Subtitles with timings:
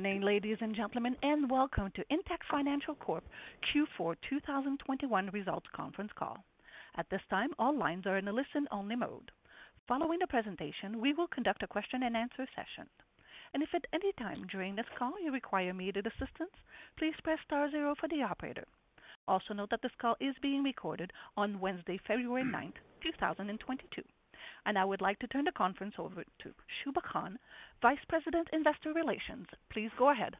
[0.00, 3.22] Morning, ladies and gentlemen, and welcome to Intact Financial Corp
[3.68, 6.38] Q4 2021 results conference call.
[6.96, 9.30] At this time, all lines are in a listen-only mode.
[9.86, 12.88] Following the presentation, we will conduct a question-and-answer session.
[13.52, 16.56] And if at any time during this call you require immediate assistance,
[16.96, 18.64] please press star zero for the operator.
[19.28, 22.72] Also note that this call is being recorded on Wednesday, February 9,
[23.02, 24.00] 2022.
[24.78, 27.38] I would like to turn the conference over to Shubha Khan,
[27.82, 29.46] Vice President, Investor Relations.
[29.72, 30.36] Please go ahead.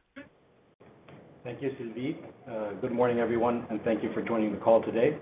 [1.43, 2.17] Thank you, Sylvie.
[2.49, 5.17] Uh, good morning, everyone, and thank you for joining the call today.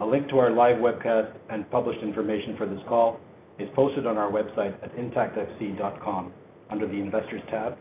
[0.00, 3.20] A link to our live webcast and published information for this call
[3.58, 6.32] is posted on our website at intactfc.com
[6.70, 7.78] under the Investors tab.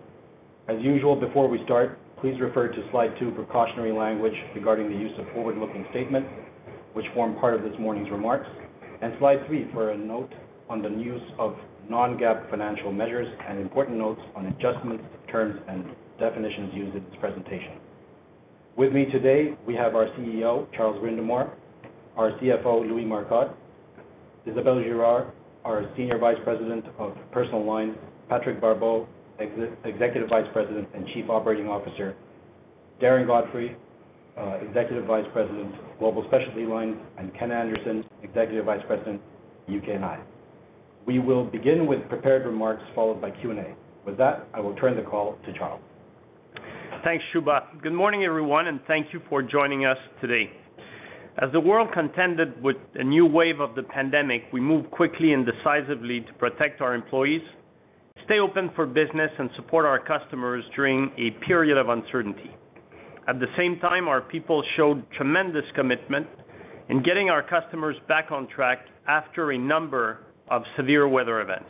[0.67, 5.11] As usual, before we start, please refer to slide two, precautionary language regarding the use
[5.19, 6.30] of forward-looking statements
[6.95, 8.47] which form part of this morning's remarks,
[9.02, 10.31] and slide three for a note
[10.69, 11.55] on the use of
[11.89, 15.85] non-GAAP financial measures and important notes on adjustments, terms, and
[16.19, 17.77] definitions used in this presentation.
[18.75, 21.52] With me today, we have our CEO, Charles Brindamour,
[22.17, 23.55] our CFO, Louis Marcotte,
[24.45, 25.31] Isabelle Girard,
[25.63, 27.95] our Senior Vice President of Personal Lines,
[28.30, 29.08] Patrick Barbeau,
[29.39, 32.16] Executive Vice President and Chief Operating Officer,
[33.02, 33.75] Darren Godfrey,
[34.38, 39.21] uh, Executive Vice President, Global Specialty Lines, and Ken Anderson, Executive Vice President,
[39.67, 40.19] UK and I.
[41.06, 43.75] We will begin with prepared remarks followed by Q&A.
[44.06, 45.81] With that, I will turn the call to Charles.
[47.03, 47.80] Thanks, Shubha.
[47.84, 50.50] Good morning, everyone, and thank you for joining us today.
[51.38, 55.45] As the world contended with a new wave of the pandemic, we moved quickly and
[55.45, 57.42] decisively to protect our employees,
[58.23, 62.49] stay open for business, and support our customers during a period of uncertainty.
[63.27, 66.26] At the same time, our people showed tremendous commitment
[66.89, 71.70] in getting our customers back on track after a number of severe weather events.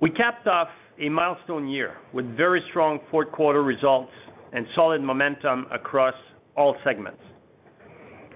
[0.00, 0.68] We capped off
[0.98, 4.12] a milestone year with very strong fourth quarter results
[4.52, 6.14] and solid momentum across
[6.56, 7.20] all segments.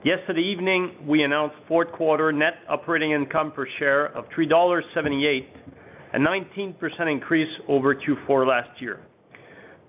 [0.05, 4.85] Yesterday evening, we announced fourth quarter net operating income per share of 3.78 dollars,
[6.15, 9.01] a 19% increase over Q4 last year.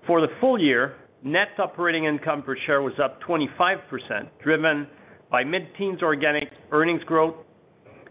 [0.06, 3.78] For the full year, net operating income per share was up 25%,
[4.42, 4.88] driven
[5.30, 7.36] by mid-teens organic earnings growth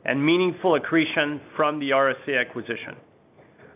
[0.07, 2.95] and meaningful accretion from the RSA acquisition.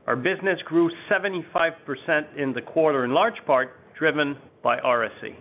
[0.07, 5.35] Our business grew 75% in the quarter, in large part driven by RSA.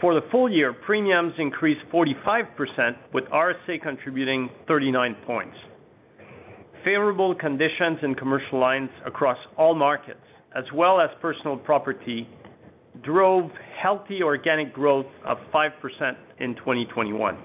[0.00, 5.56] For the full year, premiums increased 45%, with RSA contributing 39 points.
[6.84, 10.24] Favorable conditions in commercial lines across all markets,
[10.56, 12.26] as well as personal property,
[13.02, 13.50] drove
[13.80, 17.38] healthy organic growth of 5% in 2021.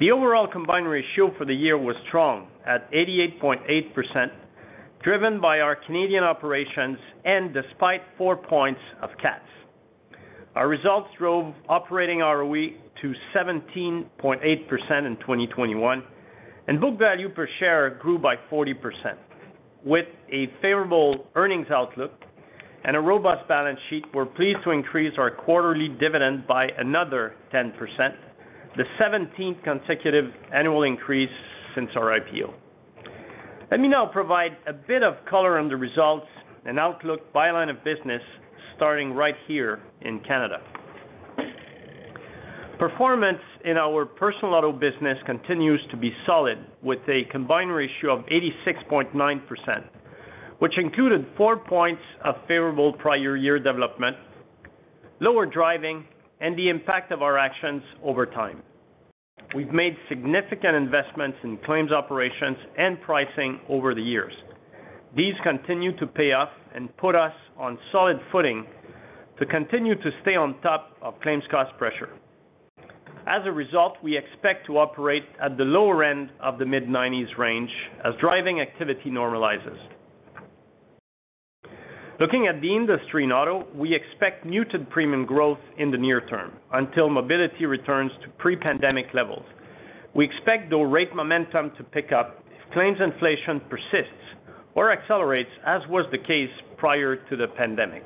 [0.00, 4.30] The overall combined ratio for the year was strong at 88.8%,
[5.02, 6.96] driven by our Canadian operations
[7.26, 9.44] and despite 4 points of CATs.
[10.54, 12.70] Our results drove operating ROE
[13.02, 14.06] to 17.8%
[15.06, 16.02] in 2021,
[16.66, 18.74] and book value per share grew by 40%.
[19.84, 22.12] With a favorable earnings outlook
[22.84, 27.72] and a robust balance sheet, we're pleased to increase our quarterly dividend by another 10%,
[28.76, 31.30] the 17th consecutive annual increase
[31.74, 32.52] since our IPO.
[33.70, 36.26] Let me now provide a bit of color on the results
[36.64, 38.22] and outlook by line of business,
[38.76, 40.60] starting right here in Canada.
[42.78, 48.24] Performance in our personal auto business continues to be solid, with a combined ratio of
[48.26, 49.84] 86.9%,
[50.60, 54.16] which included 4 points of favorable prior year development,
[55.20, 56.04] lower driving,
[56.40, 58.62] and the impact of our actions over time.
[59.54, 64.32] We've made significant investments in claims operations and pricing over the years.
[65.16, 68.64] These continue to pay off and put us on solid footing
[69.38, 72.10] to continue to stay on top of claims cost pressure.
[73.26, 77.70] As a result, we expect to operate at the lower end of the mid-90s range
[78.04, 79.78] as driving activity normalizes.
[82.20, 86.52] Looking at the industry in auto, we expect muted premium growth in the near term
[86.70, 89.46] until mobility returns to pre-pandemic levels.
[90.14, 94.36] We expect the rate momentum to pick up if claims inflation persists
[94.74, 98.04] or accelerates, as was the case prior to the pandemic.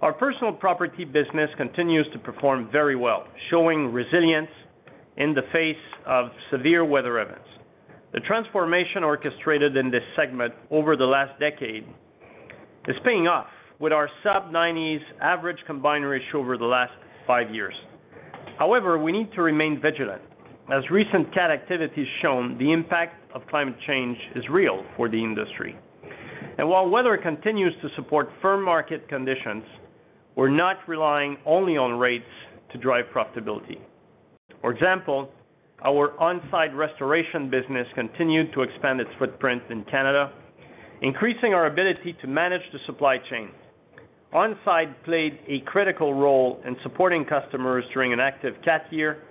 [0.00, 4.50] Our personal property business continues to perform very well, showing resilience
[5.18, 5.76] in the face
[6.06, 7.48] of severe weather events.
[8.14, 11.84] The transformation orchestrated in this segment over the last decade
[12.88, 13.46] is paying off
[13.78, 16.92] with our sub-90s average combined ratio over the last
[17.26, 17.74] five years.
[18.58, 20.22] However, we need to remain vigilant.
[20.72, 25.22] As recent cat activity has shown, the impact of climate change is real for the
[25.22, 25.76] industry.
[26.56, 29.64] And while weather continues to support firm market conditions,
[30.34, 32.24] we're not relying only on rates
[32.72, 33.78] to drive profitability.
[34.62, 35.30] For example,
[35.84, 40.32] our On Side Restoration business continued to expand its footprint in Canada,
[41.02, 43.50] increasing our ability to manage the supply chain.
[44.32, 49.22] On Side played a critical role in supporting customers during an active cat year,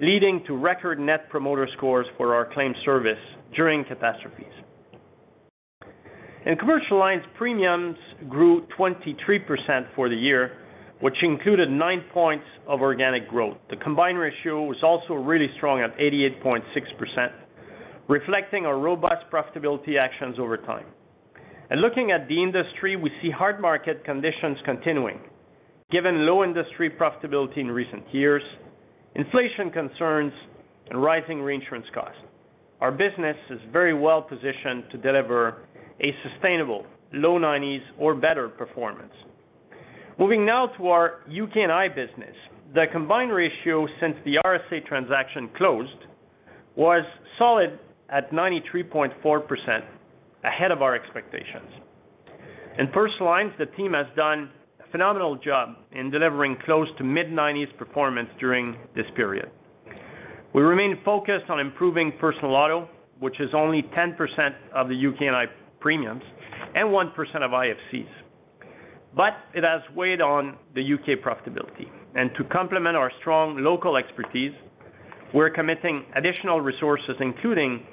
[0.00, 3.18] leading to record net promoter scores for our claim service
[3.54, 4.52] during catastrophes.
[6.44, 7.96] In commercial lines, premiums
[8.28, 10.58] grew 23% for the year,
[11.00, 13.56] which included 9 points of organic growth.
[13.70, 17.32] The combined ratio was also really strong at 88.6%,
[18.08, 20.86] reflecting our robust profitability actions over time.
[21.76, 25.18] Looking at the industry, we see hard market conditions continuing.
[25.90, 28.42] Given low industry profitability in recent years,
[29.14, 30.32] inflation concerns,
[30.90, 32.20] and rising reinsurance costs,
[32.80, 35.62] our business is very well positioned to deliver
[36.00, 39.12] a sustainable low 90s or better performance.
[40.18, 42.36] Moving now to our UK&I business.
[42.74, 46.06] The combined ratio since the RSA transaction closed
[46.76, 47.04] was
[47.38, 47.78] solid
[48.10, 49.84] at 93.4%,
[50.44, 51.70] ahead of our expectations.
[52.78, 54.50] In personal lines, the team has done
[54.80, 59.50] a phenomenal job in delivering close to mid-90s performance during this period.
[60.54, 62.88] We remain focused on improving personal auto,
[63.20, 64.16] which is only 10%
[64.74, 65.46] of the UK&I
[65.80, 66.22] premiums
[66.74, 67.08] and 1%
[67.42, 68.08] of IFC's.
[69.14, 71.16] But it has weighed on the U.K.
[71.16, 71.88] profitability.
[72.14, 74.52] And to complement our strong local expertise,
[75.34, 77.86] we're committing additional resources, including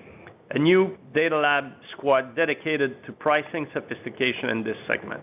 [0.51, 5.21] a new data lab squad dedicated to pricing sophistication in this segment.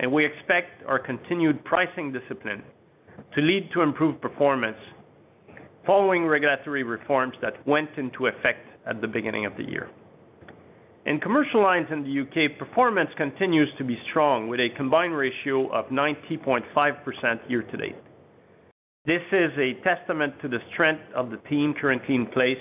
[0.00, 2.62] And we expect our continued pricing discipline
[3.34, 4.78] to lead to improved performance
[5.86, 9.90] following regulatory reforms that went into effect at the beginning of the year.
[11.06, 15.68] In commercial lines in the U.K., performance continues to be strong with a combined ratio
[15.72, 16.62] of 90.5%
[17.48, 17.96] year to date.
[19.06, 22.58] This is a testament to the strength of the team currently in place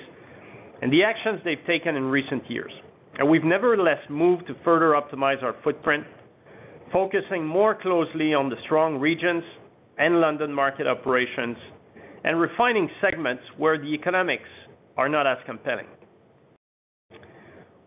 [0.82, 2.72] and the actions they've taken in recent years.
[3.18, 6.06] And we've nevertheless moved to further optimize our footprint,
[6.92, 9.44] focusing more closely on the strong regions
[9.98, 11.58] and London market operations
[12.24, 14.50] and refining segments where the economics
[14.98, 15.88] are not as compelling.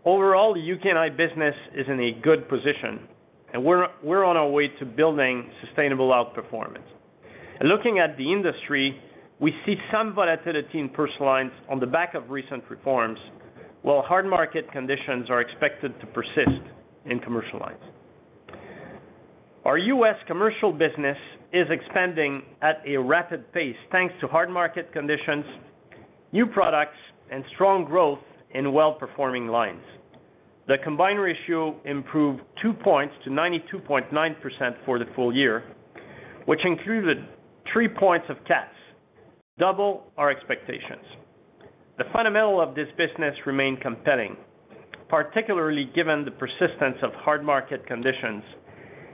[0.04, 3.08] Overall, the UK&I business is in a good position,
[3.52, 6.86] and we're on our way to building sustainable outperformance.
[7.62, 9.00] Looking at the industry,
[9.42, 13.18] we see some volatility in personal lines on the back of recent reforms,
[13.82, 16.62] while hard market conditions are expected to persist
[17.06, 17.82] in commercial lines.
[19.64, 20.14] Our U.S.
[20.28, 21.16] commercial business
[21.52, 25.44] is expanding at a rapid pace, thanks to hard market conditions,
[26.30, 26.96] new products,
[27.32, 28.20] and strong growth
[28.54, 29.82] in well-performing lines.
[30.68, 35.64] The combined ratio improved 2 points to 92.9% for the full year,
[36.46, 37.26] which included
[37.72, 38.74] 3 points of cats,
[39.58, 41.04] double our expectations.
[41.98, 44.36] The fundamentals of this business remain compelling,
[45.08, 48.42] particularly given the persistence of hard market conditions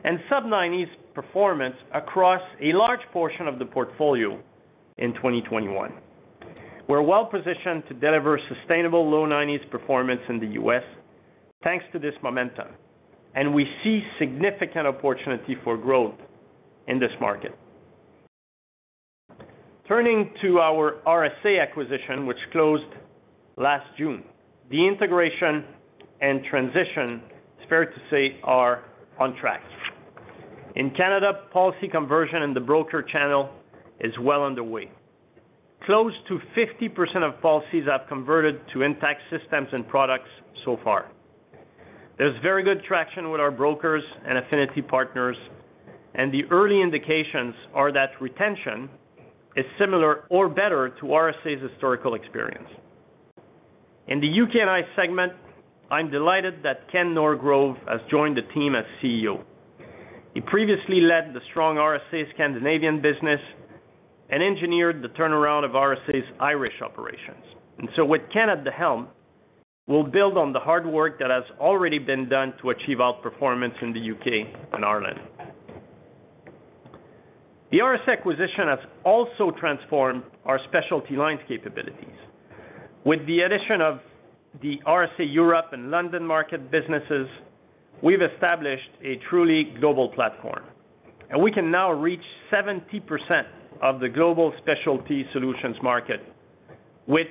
[0.04, 4.40] and sub-90s performance across a large portion of the portfolio
[4.98, 5.92] in 2021.
[6.88, 10.84] We're well-positioned to deliver sustainable low 90s performance in the U.S.
[11.64, 12.68] thanks to this momentum,
[13.34, 16.14] and we see significant opportunity for growth
[16.86, 17.52] in this market.
[19.88, 22.84] Turning to our RSA acquisition, which closed
[23.56, 24.22] last June.
[24.70, 25.64] The integration
[26.20, 27.22] and transition,
[27.56, 28.84] it's fair to say, are
[29.18, 29.62] on track.
[30.76, 33.48] In Canada, policy conversion in the broker channel
[34.00, 34.90] is well underway.
[35.86, 40.28] Close to 50% of policies have converted to Intact systems and products
[40.66, 41.10] so far.
[42.18, 45.38] There's very good traction with our brokers and affinity partners,
[46.14, 48.90] and the early indications are that retention
[49.58, 52.68] is similar or better to RSA's historical experience.
[54.06, 55.32] In the UK&I segment,
[55.90, 59.42] I'm delighted that Ken Norgrove has joined the team as CEO.
[60.32, 63.40] He previously led the strong RSA Scandinavian business
[64.30, 67.44] and engineered the turnaround of RSA's Irish operations.
[67.78, 69.08] And so with Ken at the helm,
[69.88, 73.92] we'll build on the hard work that has already been done to achieve outperformance in
[73.92, 74.54] the U.K.
[74.72, 75.18] and Ireland.
[77.70, 82.16] The RSA acquisition has also transformed our specialty lines capabilities.
[83.04, 84.00] With the addition of
[84.62, 87.28] the RSA Europe and London market businesses,
[88.02, 90.64] we've established a truly global platform,
[91.28, 92.80] and we can now reach 70%
[93.82, 96.20] of the global specialty solutions market
[97.06, 97.28] with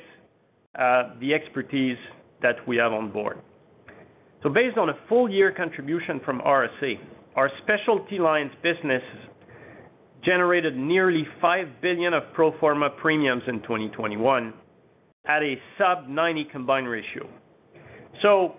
[0.78, 1.98] uh, the expertise
[2.44, 3.40] that we have on board.
[4.44, 7.00] So based on a full year contribution from RSA,
[7.36, 9.02] our specialty lines business
[10.28, 14.54] generated nearly 5 billion of pro forma premiums in 2021
[15.26, 17.28] at a sub-90 combined ratio.
[18.22, 18.56] So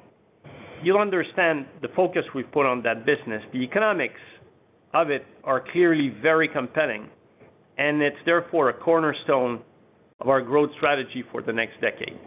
[0.83, 3.43] you'll understand the focus we've put on that business.
[3.53, 4.21] The economics
[4.95, 7.11] of it are clearly very compelling,
[7.77, 9.61] and it's therefore a cornerstone
[10.21, 12.19] of our growth strategy for the next decade.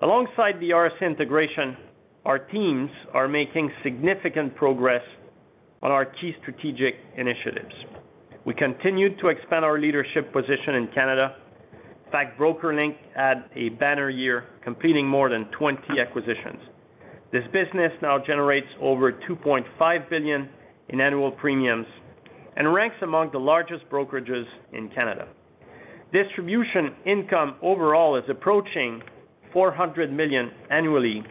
[0.00, 1.76] Alongside the RSA integration,
[2.24, 5.02] our teams are making significant progress
[5.82, 7.74] on our key strategic initiatives.
[8.44, 11.36] We continued to expand our leadership position in Canada.
[12.04, 16.60] In fact, BrokerLink had a banner year, completing more than 20 acquisitions.
[17.32, 20.48] This business now generates over 2.5 billion
[20.90, 21.86] in annual premiums
[22.56, 25.26] and ranks among the largest brokerages in Canada.
[26.12, 29.02] Distribution income overall is approaching
[29.52, 31.22] 400 million annually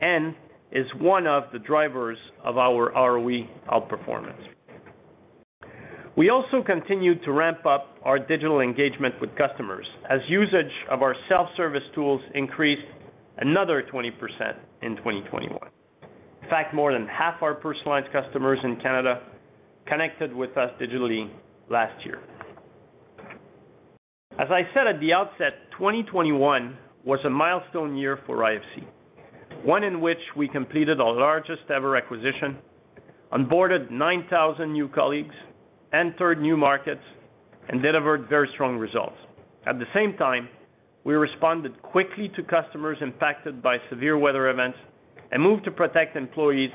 [0.00, 0.34] and
[0.72, 4.42] is one of the drivers of our ROE outperformance.
[6.20, 11.14] We also continued to ramp up our digital engagement with customers as usage of our
[11.30, 12.84] self-service tools increased
[13.38, 14.10] another 20%
[14.82, 15.58] in 2021.
[16.42, 19.22] In fact, more than half our personalized customers in Canada
[19.86, 21.30] connected with us digitally
[21.70, 22.20] last year.
[24.38, 28.84] As I said at the outset, 2021 was a milestone year for IFC,
[29.64, 32.58] one in which we completed our largest ever acquisition,
[33.32, 35.34] onboarded 9,000 new colleagues,
[35.92, 37.02] entered new markets,
[37.68, 39.16] and delivered very strong results.
[39.66, 40.48] At the same time,
[41.04, 44.78] we responded quickly to customers impacted by severe weather events
[45.32, 46.70] and moved to protect employees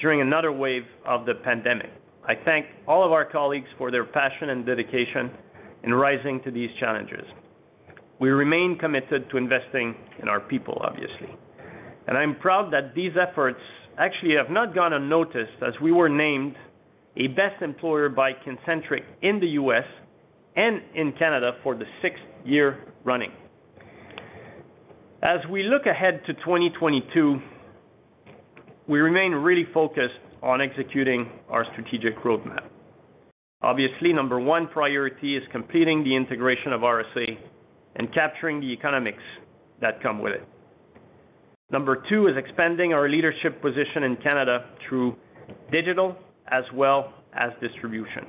[0.00, 1.90] during another wave of the pandemic.
[2.26, 5.30] I thank all of our colleagues for their passion and dedication
[5.82, 7.24] in rising to these challenges.
[8.18, 11.36] We remain committed to investing in our people, obviously.
[12.06, 13.60] And I'm proud that these efforts
[13.98, 16.54] actually have not gone unnoticed as we were named
[17.16, 19.84] a best employer by Kincentric in the U.S.
[20.56, 23.32] and in Canada for the sixth year running.
[25.22, 27.40] As we look ahead to 2022,
[28.86, 32.64] we remain really focused on executing our strategic roadmap.
[33.62, 37.38] Obviously, number one priority is completing the integration of RSA
[37.96, 39.22] and capturing the economics
[39.80, 40.46] that come with it.
[41.70, 45.16] Number two is expanding our leadership position in Canada through
[45.72, 46.14] digital
[46.48, 48.26] as well as distribution.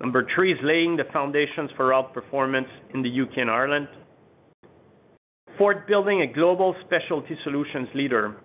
[0.00, 3.42] Number three is laying the foundations for outperformance in the U.K.
[3.42, 3.88] and Ireland.
[5.58, 8.36] Fourth, building a global specialty solutions leader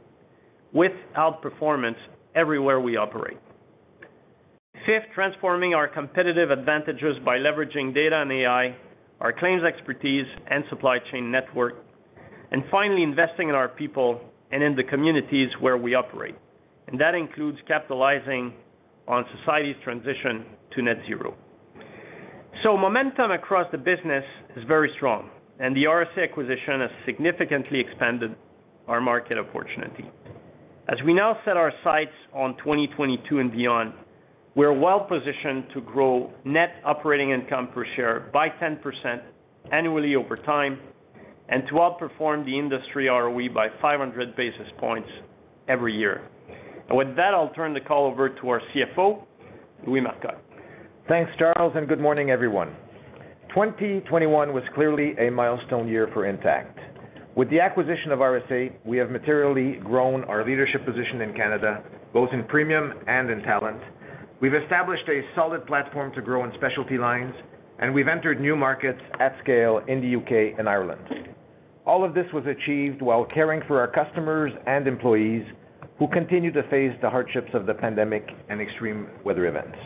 [0.74, 1.96] with outperformance
[2.36, 3.38] everywhere we operate.
[4.86, 8.76] Fifth, transforming our competitive advantages by leveraging data and AI,
[9.22, 11.86] our claims expertise and supply chain network.
[12.52, 14.20] And Finally, investing in our people
[14.52, 16.36] and in the communities where we operate.
[16.88, 18.54] And That includes capitalizing
[19.08, 20.46] on society's transition
[20.76, 21.36] to net zero.
[22.66, 24.24] Momentum across the business
[24.56, 28.36] is very strong, and the RSA acquisition has significantly expanded
[28.88, 30.10] our market opportunity.
[30.88, 33.94] As we now set our sights on 2022 and beyond,
[34.56, 39.22] we're well-positioned to grow net operating income per share by 10%
[39.72, 40.80] annually over time
[41.50, 45.10] and to outperform the industry ROE by 500 basis points
[45.68, 46.22] every year.
[46.92, 49.24] With that, I'll turn the call over to our CFO,
[49.88, 50.38] Louis Marcotte.
[51.08, 52.76] Thanks, Charles, and good morning, everyone.
[53.50, 56.78] 2021 was clearly a milestone year for Intact.
[57.36, 62.30] With the acquisition of RSA, we have materially grown our leadership position in Canada, both
[62.32, 63.82] in premium and in talent.
[64.40, 67.34] We've established a solid platform to grow in specialty lines,
[67.80, 70.54] and we've entered new markets at scale in the U.K.
[70.60, 71.02] and Ireland.
[71.86, 75.46] All of this was achieved while caring for our customers and employees
[75.98, 79.78] who continue to face the hardships of the pandemic and extreme weather events.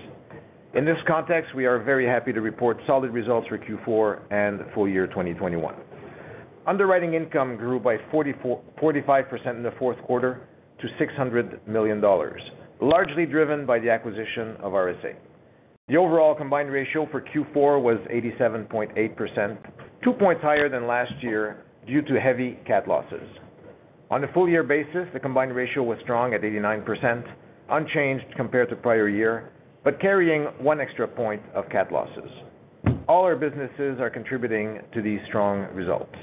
[0.73, 4.87] In this context, we are very happy to report solid results for Q4 and full
[4.87, 5.75] year 2021.
[6.67, 10.47] Underwriting income grew by 45% in the fourth quarter
[10.79, 12.41] to 600 million dollars,
[12.79, 15.15] largely driven by the acquisition of RSA.
[15.87, 19.57] The overall combined ratio for Q4 was 87.8%,
[20.03, 23.27] 2 points higher than last year due to heavy cat losses.
[24.11, 27.23] On a full year basis, the combined ratio was strong at 89%,
[27.69, 29.51] unchanged compared to prior year,
[29.83, 32.29] but carrying one extra point of cat losses.
[33.07, 36.15] All our businesses are contributing to these strong results.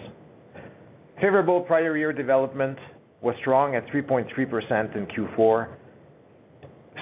[1.20, 2.76] Favorable prior year development
[3.20, 5.68] was strong at 3.3% in Q4,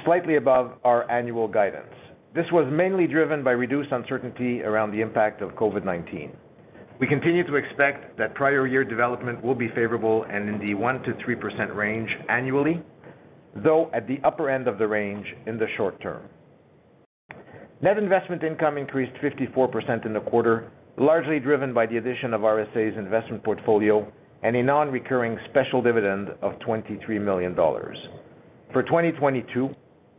[0.04, 1.94] slightly above our annual guidance.
[2.34, 6.30] This was mainly driven by reduced uncertainty around the impact of COVID-19.
[7.00, 11.74] We continue to expect that prior year development will be favorable and in the 1%-3%
[11.74, 12.80] range annually,
[13.56, 16.22] though at the upper end of the range in the short term.
[17.82, 22.96] Net investment income increased 54% in the quarter, largely driven by the addition of RSA's
[22.96, 24.10] investment portfolio
[24.44, 27.96] and a non-recurring special dividend of 23 million dollars.
[28.72, 29.74] For 2022,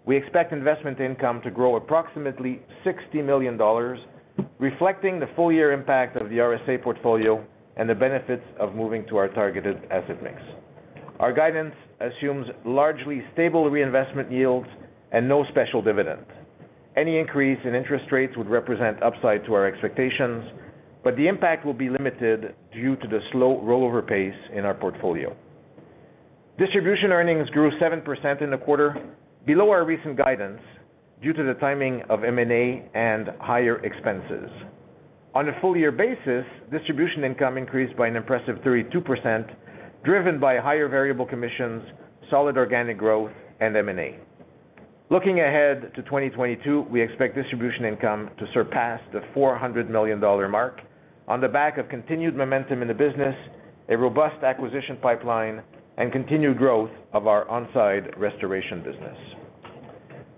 [0.05, 3.99] we expect investment income to grow approximately 60 million dollars,
[4.59, 7.45] reflecting the full year impact of the RSA portfolio
[7.77, 10.37] and the benefits of moving to our targeted asset mix.
[11.19, 14.67] Our guidance assumes largely stable reinvestment yields
[15.11, 16.25] and no special dividend.
[16.97, 20.45] Any increase in interest rates would represent upside to our expectations,
[21.03, 25.35] but the impact will be limited due to the slow rollover pace in our portfolio.
[26.57, 28.95] Distribution earnings grew 7% in the quarter,
[29.45, 30.61] below our recent guidance
[31.21, 34.49] due to the timing of M&A and higher expenses.
[35.33, 39.53] On a full year basis, distribution income increased by an impressive 32%,
[40.03, 41.83] driven by higher variable commissions,
[42.29, 44.17] solid organic growth, and M&A.
[45.09, 50.81] Looking ahead to 2022, we expect distribution income to surpass the 400 million dollar mark
[51.27, 53.35] on the back of continued momentum in the business,
[53.89, 55.61] a robust acquisition pipeline,
[55.97, 59.17] and continued growth of our On Side Restoration business.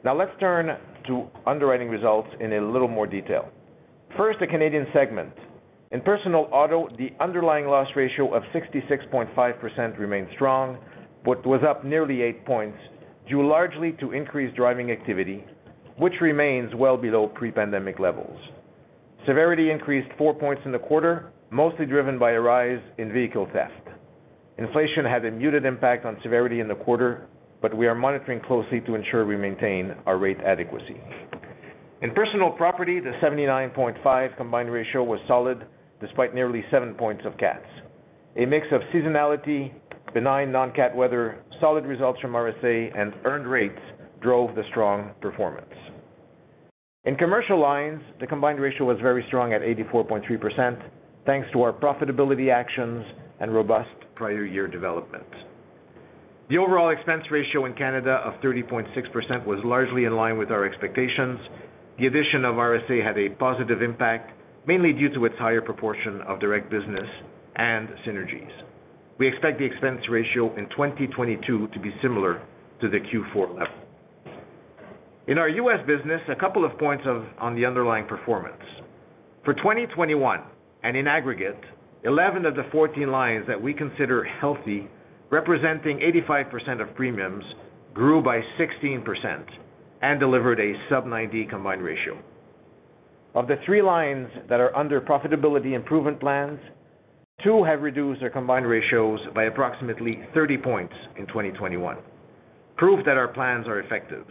[0.07, 0.67] Now let's turn
[1.07, 3.49] to underwriting results in a little more detail.
[4.15, 5.33] First, the Canadian segment.
[5.91, 10.77] In personal auto, the underlying loss ratio of 66.5% remained strong,
[11.25, 12.77] but was up nearly 8 points,
[13.27, 15.43] due largely to increased driving activity,
[15.97, 18.39] which remains well below pre-pandemic levels.
[19.25, 23.89] Severity increased 4 points in the quarter, mostly driven by a rise in vehicle theft.
[24.57, 27.27] Inflation had a muted impact on severity in the quarter,
[27.61, 31.01] but we are monitoring closely to ensure we maintain our rate adequacy.
[32.01, 35.65] In personal property, the 79.5 combined ratio was solid
[35.99, 37.65] despite nearly 7 points of cats.
[38.35, 39.73] A mix of seasonality,
[40.13, 43.79] benign non-cat weather, solid results from RSA, and earned rates
[44.21, 45.73] drove the strong performance.
[47.05, 50.81] In commercial lines, the combined ratio was very strong at 84.3%,
[51.25, 53.03] thanks to our profitability actions
[53.39, 55.25] and robust prior year development.
[56.49, 61.39] The overall expense ratio in Canada of 30.6% was largely in line with our expectations.
[61.99, 64.31] The addition of RSA had a positive impact,
[64.65, 67.09] mainly due to its higher proportion of direct business
[67.57, 68.51] and synergies.
[69.17, 72.41] We expect the expense ratio in 2022 to be similar
[72.79, 73.73] to the Q4 level.
[75.27, 75.85] In our U.S.
[75.85, 77.03] business, a couple of points
[77.39, 78.63] on the underlying performance.
[79.43, 80.41] For 2021,
[80.83, 81.59] and in aggregate,
[82.05, 84.87] 11 of the 14 lines that we consider healthy,
[85.29, 87.43] representing 85% of premiums,
[87.93, 89.45] grew by 16%
[90.01, 92.17] and delivered a sub-90 combined ratio.
[93.33, 96.59] Of the three lines that are under profitability improvement plans,
[97.43, 101.97] two have reduced their combined ratios by approximately 30 points in 2021,
[102.77, 104.25] proof that our plans are effective.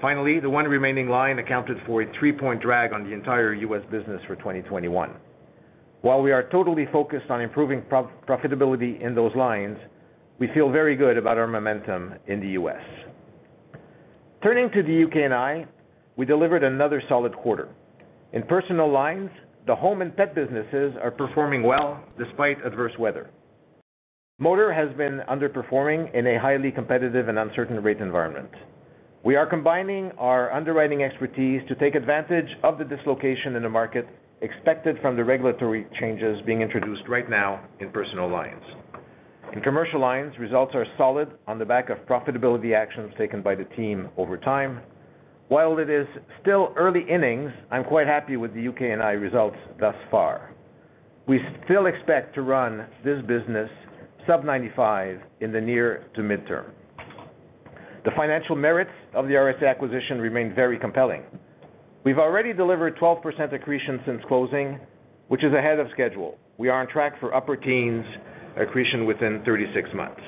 [0.00, 3.82] Finally, the one remaining line accounted for a 3-point drag on the entire U.S.
[3.90, 5.12] business for 2021.
[6.00, 9.78] While we are totally focused on improving profitability in those lines,
[10.38, 12.82] we feel very good about our momentum in the U.S.
[14.42, 15.66] Turning to the UK&I,
[16.16, 17.68] we delivered another solid quarter.
[18.32, 19.30] In personal lines,
[19.66, 23.30] the home and pet businesses are performing well despite adverse weather.
[24.38, 28.50] Motor has been underperforming in a highly competitive and uncertain rate environment.
[29.24, 34.08] We are combining our underwriting expertise to take advantage of the dislocation in the market
[34.40, 38.64] expected from the regulatory changes being introduced right now in personal lines.
[39.52, 43.64] In commercial lines, results are solid on the back of profitability actions taken by the
[43.76, 44.80] team over time.
[45.48, 46.06] While it is
[46.40, 50.54] still early innings, I'm quite happy with the UK&I results thus far.
[51.26, 53.68] We still expect to run this business
[54.26, 56.70] sub-95 in the near to midterm.
[58.06, 61.24] The financial merits of the RSA acquisition remain very compelling.
[62.04, 64.80] We've already delivered 12% accretion since closing,
[65.28, 66.38] which is ahead of schedule.
[66.56, 68.06] We are on track for upper teens
[68.56, 70.20] accretion within 36 months.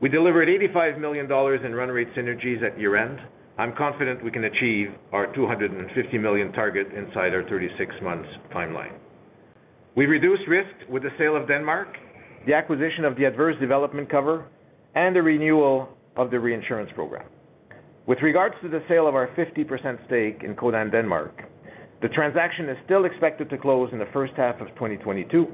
[0.00, 3.18] We delivered 85 million dollars in run rate synergies at year-end.
[3.58, 8.94] I'm confident we can achieve our 250 million target inside our 36 months timeline.
[9.96, 11.88] We reduced risk with the sale of Denmark,
[12.46, 14.46] the acquisition of the adverse development cover,
[14.94, 17.26] and the renewal of the reinsurance program.
[18.06, 21.42] With regards to the sale of our 50% stake in Codan Denmark,
[22.00, 25.46] the transaction is still expected to close in the first half of 2022,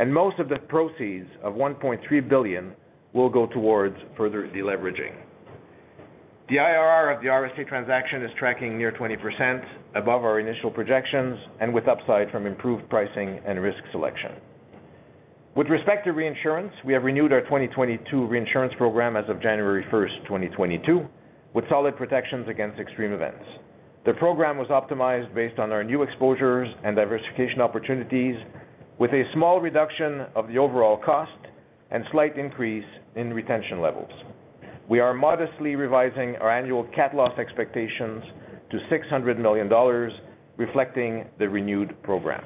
[0.00, 2.72] and most of the proceeds of 1.3 billion
[3.12, 5.12] will go towards further deleveraging.
[6.48, 9.62] The IRR of the RSA transaction is tracking near 20%
[9.94, 14.32] above our initial projections and with upside from improved pricing and risk selection.
[15.54, 20.08] With respect to reinsurance, we have renewed our 2022 reinsurance program as of January 1,
[20.24, 21.06] 2022,
[21.52, 23.44] with solid protections against extreme events.
[24.06, 28.36] The program was optimized based on our new exposures and diversification opportunities
[29.00, 31.32] with a small reduction of the overall cost
[31.90, 32.84] and slight increase
[33.16, 34.10] in retention levels.
[34.90, 38.22] We are modestly revising our annual cat loss expectations
[38.70, 40.12] to 600 million dollars,
[40.58, 42.44] reflecting the renewed program.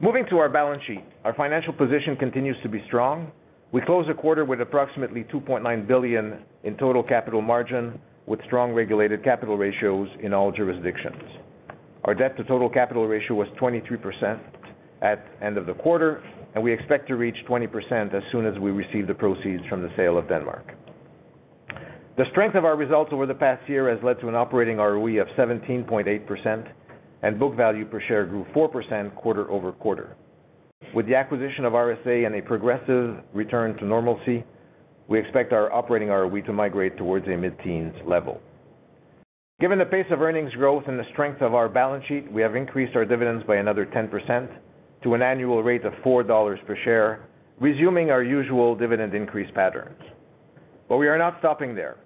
[0.00, 3.32] Moving to our balance sheet, our financial position continues to be strong.
[3.72, 9.24] We closed the quarter with approximately 2.9 billion in total capital margin, with strong regulated
[9.24, 11.22] capital ratios in all jurisdictions.
[12.04, 14.55] Our debt to total capital ratio was 23%
[15.02, 16.22] at end of the quarter,
[16.54, 19.90] and we expect to reach 20% as soon as we receive the proceeds from the
[19.96, 20.72] sale of Denmark.
[22.16, 25.20] The strength of our results over the past year has led to an operating ROE
[25.20, 26.68] of 17.8%,
[27.22, 30.16] and book value per share grew 4% quarter-over-quarter.
[30.94, 34.44] With the acquisition of RSA and a progressive return to normalcy,
[35.08, 38.40] we expect our operating ROE to migrate towards a mid-teens level.
[39.60, 42.56] Given the pace of earnings growth and the strength of our balance sheet, we have
[42.56, 44.48] increased our dividends by another 10%
[45.06, 47.20] to an annual rate of 4 dollars per share,
[47.60, 50.02] resuming our usual dividend increase patterns.
[50.88, 51.96] But we are not stopping there.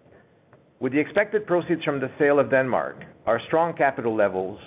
[0.81, 4.61] With the expected proceeds from the sale of Denmark, our strong capital levels,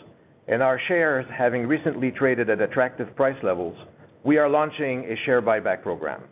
[0.47, 3.77] and our shares having recently traded at attractive price levels,
[4.23, 6.23] we are launching a share buyback program.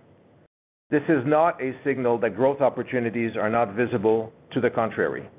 [0.90, 4.34] This is not a signal that growth opportunities are not visible.
[4.54, 5.30] To the contrary.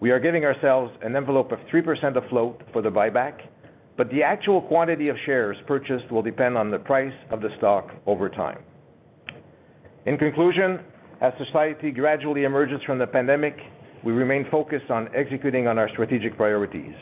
[0.00, 3.34] We are giving ourselves an envelope of 3% of float for the buyback,
[4.00, 7.90] but the actual quantity of shares purchased will depend on the price of the stock
[8.06, 8.60] over time.
[10.06, 10.80] In conclusion,
[11.20, 13.58] as society gradually emerges from the pandemic,
[14.02, 16.94] we remain focused on executing on our strategic priorities.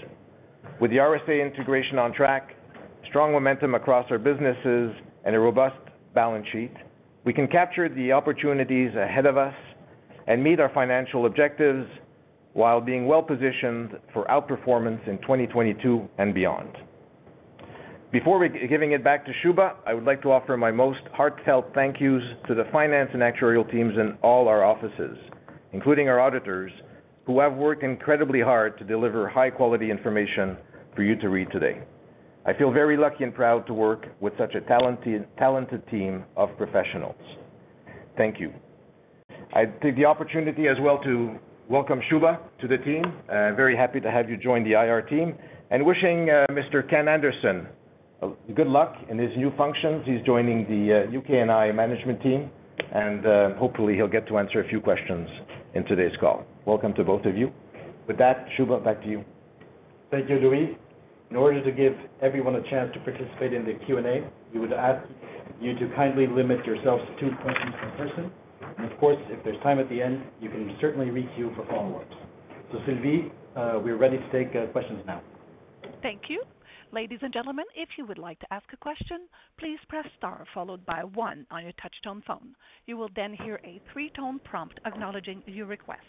[0.80, 2.56] With the RSA integration on track,
[3.08, 4.90] strong momentum across our businesses,
[5.24, 5.78] and a robust
[6.16, 6.74] balance sheet,
[7.22, 9.54] we can capture the opportunities ahead of us
[10.26, 11.86] and meet our financial objectives
[12.54, 16.76] while being well-positioned for outperformance in 2022 and beyond.
[18.10, 22.00] Before giving it back to Shubha, I would like to offer my most heartfelt thank
[22.00, 25.18] yous to the finance and actuarial teams in all our offices,
[25.74, 26.72] including our auditors,
[27.26, 30.56] who have worked incredibly hard to deliver high-quality information
[30.96, 31.82] for you to read today.
[32.46, 37.20] I feel very lucky and proud to work with such a talented team of professionals.
[38.16, 38.54] Thank you.
[39.52, 43.04] I take the opportunity as well to welcome Shubha to the team.
[43.28, 45.34] Uh, very happy to have you join the IR team,
[45.70, 46.88] and wishing uh, Mr.
[46.88, 47.68] Ken Anderson
[48.54, 50.02] good luck in his new functions.
[50.04, 52.50] He's joining the uh, UK&I management team,
[52.92, 55.28] and uh, hopefully he'll get to answer a few questions
[55.74, 56.44] in today's call.
[56.66, 57.52] Welcome to both of you.
[58.06, 59.24] With that, Shubha, back to you.
[60.10, 60.76] Thank you, Louis.
[61.30, 65.06] In order to give everyone a chance to participate in the Q&A, we would ask
[65.60, 68.32] you to kindly limit yourselves to two questions per person.
[68.78, 72.14] And of course, if there's time at the end, you can certainly re-queue for follow-ups.
[72.72, 75.20] So Sylvie, uh, we're ready to take questions now.
[76.02, 76.42] Thank you.
[76.90, 80.86] Ladies and gentlemen, if you would like to ask a question, please press star followed
[80.86, 82.54] by one on your touch-tone phone.
[82.86, 86.06] You will then hear a three-tone prompt acknowledging your request.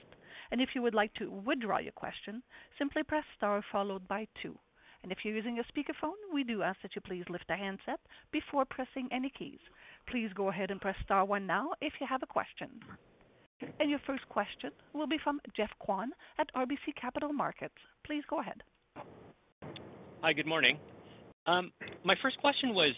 [0.51, 2.41] And if you would like to withdraw your question,
[2.77, 4.57] simply press star followed by two.
[5.03, 7.99] And If you're using a speakerphone, we do ask that you please lift the handset
[8.31, 9.59] before pressing any keys.
[10.07, 12.69] Please go ahead and press star one now if you have a question.
[13.81, 17.75] And your first question will be from Geoff Kwan at RBC Capital Markets.
[18.05, 18.63] Please go ahead.
[20.21, 20.77] Hi, good morning.
[21.45, 21.71] Um,
[22.03, 22.91] my first question was,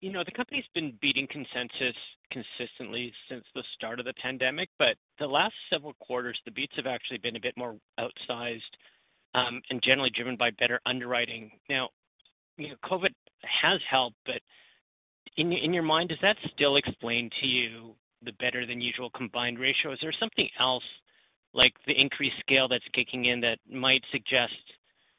[0.00, 1.94] you know, the company's been beating consensus
[2.30, 6.86] consistently since the start of the pandemic, but the last several quarters, the beats have
[6.86, 8.62] actually been a bit more outsized,
[9.34, 11.50] um, and generally driven by better underwriting.
[11.68, 11.90] Now,
[12.56, 14.40] you know, COVID has helped, but
[15.36, 19.92] in your mind, does that still explain to you the better than usual combined ratio?
[19.92, 20.84] Is there something else
[21.52, 24.54] like the increased scale that's kicking in that might suggest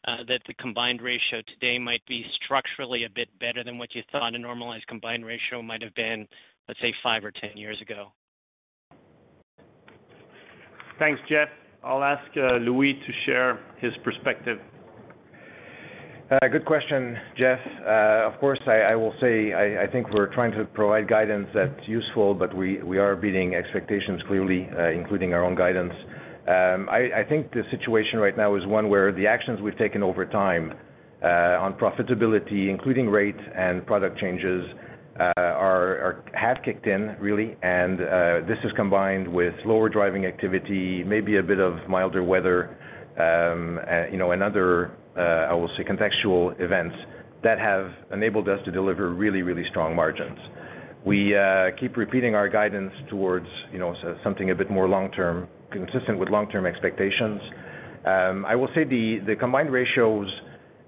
[0.07, 4.03] Uh, that the combined ratio today might be structurally a bit better than what you
[4.11, 6.27] thought a normalized combined ratio might have been,
[6.67, 8.11] let's say, five or 10 years ago?
[10.99, 11.49] Thanks, Geoff.
[11.83, 14.59] I'll ask uh, Louis to share his perspective.
[16.29, 17.59] Uh, good question, Geoff.
[18.31, 22.55] Of course, I will say I think we're trying to provide guidance that's useful, but
[22.55, 25.93] we are beating expectations clearly, including our own guidance.
[26.47, 30.25] Um, I think the situation right now is one where the actions we've taken over
[30.25, 30.73] time
[31.23, 31.27] uh,
[31.65, 34.63] on profitability, including rate and product changes,
[35.19, 37.55] uh, have kicked in really.
[37.63, 38.05] And uh
[38.47, 42.77] this is combined with lower driving activity, maybe a bit of milder weather,
[43.17, 46.95] um, uh, you know, and other, I will say, contextual events
[47.43, 50.37] that have enabled us to deliver really, really strong margins.
[51.05, 51.35] We
[51.79, 56.65] keep repeating our guidance towards, you know, something a bit more long-term, consistent with long-term
[56.65, 57.41] expectations.
[58.05, 60.27] Um, I will say the combined ratios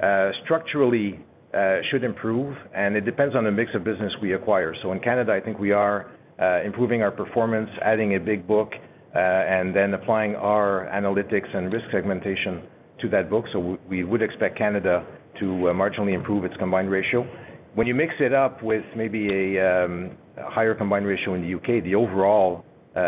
[0.02, 1.20] uh, structurally
[1.54, 4.76] uh, should improve, and it depends on the mix of business we acquire.
[4.84, 8.72] So in Canada, I think we are uh, improving our performance, adding a big book,
[9.16, 12.62] and then applying our analytics and risk segmentation
[13.02, 13.46] to that book.
[13.52, 15.04] So we would expect Canada
[15.40, 17.26] to marginally improve its combined ratio.
[17.74, 21.80] When you mix it up with maybe a um, higher combined ratio in the U.K.,
[21.80, 22.64] the overall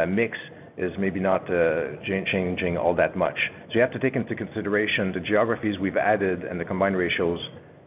[0.08, 0.36] mix
[0.80, 3.38] is maybe not uh, changing all that much.
[3.68, 7.40] So you have to take into consideration the geographies we've added and the combined ratios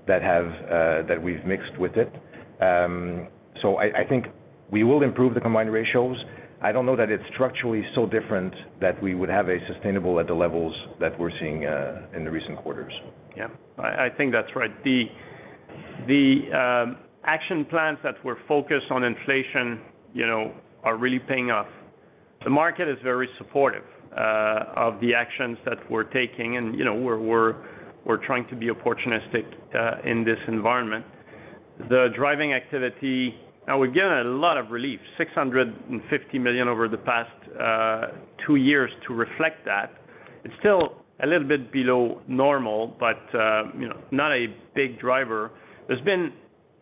[0.07, 2.13] that uh, we've mixed with it.
[2.61, 3.29] Um
[3.61, 4.27] so I think
[4.71, 6.17] we will improve the combined ratios.
[6.63, 10.27] I don't know that it's structurally so different that we would have a sustainable at
[10.27, 12.93] the levels that we're seeing uh, in the recent quarters.
[13.37, 13.49] Yeah.
[13.79, 14.71] I think that's right.
[14.85, 15.07] The
[16.55, 19.81] um, action plans that were focused on inflation,
[20.15, 20.53] you know,
[20.85, 21.67] are really paying off.
[22.45, 23.85] The market is very supportive
[24.17, 29.45] uh, of the actions that we're taking, and, you know, we're trying to be opportunistic
[29.75, 31.05] uh, in this environment.
[31.89, 33.35] The driving activity.
[33.69, 38.09] Now we're getting a lot of relief, 650 million over the past uh,
[38.45, 39.93] two years to reflect that.
[40.45, 43.21] It's still a little bit below normal, but,
[43.79, 45.53] you know, not a big driver.
[45.87, 46.33] There's been,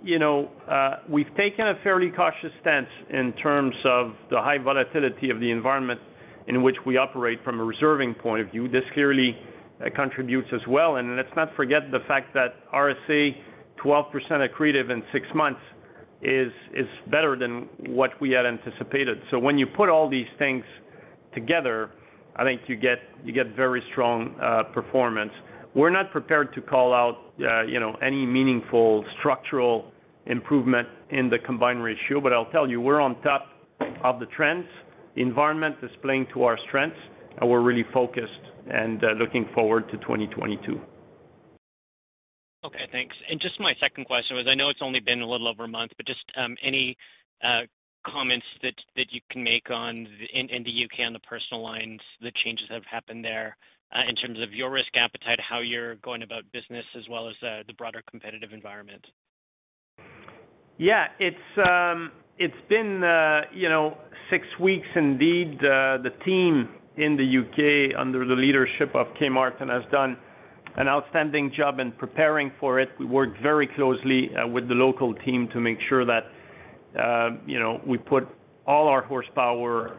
[0.02, 5.30] you know, uh, we've taken a fairly cautious stance in terms of the high volatility
[5.30, 6.00] of the environment
[6.46, 8.68] in which we operate from a reserving point of view.
[8.68, 9.36] This clearly
[9.80, 10.96] uh, contributes as well.
[10.96, 13.36] And let's not forget the fact that RSA
[13.82, 15.60] 12% accretive in six months
[16.22, 19.22] is is better than what we had anticipated.
[19.30, 20.64] So when you put all these things
[21.32, 21.90] together,
[22.36, 25.32] I think you get you get very strong uh, performance.
[25.74, 29.92] We're not prepared to call out, uh, you know, any meaningful structural
[30.26, 33.46] improvement in the combined ratio, but I'll tell you, we're on top
[34.02, 34.66] of the trends.
[35.14, 36.98] The environment is playing to our strengths,
[37.40, 38.32] and we're really focused
[38.68, 40.80] and uh, looking forward to 2022.
[42.62, 43.16] Okay, thanks.
[43.30, 45.68] And just my second question was, I know it's only been a little over a
[45.68, 46.96] month, but just um, any
[47.42, 47.62] uh,
[48.06, 48.74] comments that
[49.10, 51.04] you can make on in the U.K.
[51.04, 53.56] on the personal lines, the changes that have happened there,
[53.92, 57.34] Uh, in terms of your risk appetite, how you're going about business as well as
[57.42, 59.04] uh, the broader competitive environment?
[60.78, 61.08] Yeah.
[61.18, 62.12] It's um,
[62.68, 63.98] been, uh, you know,
[64.30, 65.58] six weeks indeed.
[65.60, 67.94] The team in the U.K.
[67.94, 70.16] under the leadership of Kay Martin has done
[70.76, 72.90] an outstanding job in preparing for it.
[72.96, 76.26] We worked very closely with the local team to make sure that,
[77.44, 78.28] you know, we put
[78.68, 79.96] all our horsepower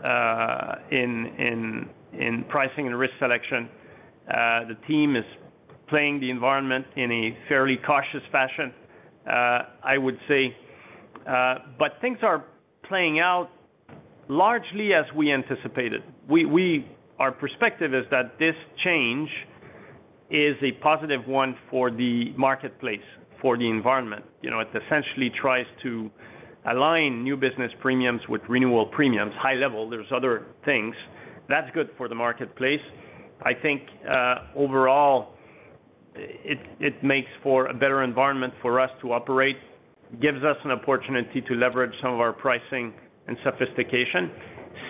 [0.92, 1.90] in
[2.48, 3.68] pricing and risk selection.
[4.28, 5.26] The team is
[5.88, 8.74] playing the environment in a fairly cautious fashion,
[9.28, 10.56] I would say.
[11.28, 12.44] Uh but things are
[12.84, 13.50] playing out
[14.28, 16.02] largely as we anticipated.
[17.20, 19.30] Our perspective is that this change
[20.32, 23.08] is a positive one for the marketplace,
[23.40, 24.26] for the environment.
[24.42, 26.10] You know, it essentially tries to
[26.66, 29.88] align new business premiums with renewal premiums, high level.
[29.88, 30.96] There's other things.
[31.48, 32.82] That's good for the marketplace.
[33.44, 35.34] I think uh, overall
[36.16, 39.58] it makes for a better environment for us to operate,
[40.22, 42.94] gives us an opportunity to leverage some of our pricing
[43.28, 44.32] and sophistication.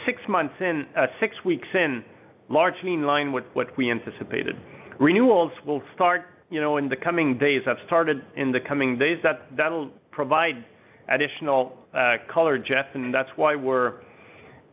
[0.06, 2.04] Six months in, uh, six weeks in,
[2.50, 4.56] largely in line with what we anticipated.
[5.00, 7.62] Renewals will start, you know, in the coming days.
[7.66, 9.20] Have started in the coming days.
[9.24, 10.66] That that'll provide
[11.08, 14.02] additional uh, color, Geoff, and that's why we're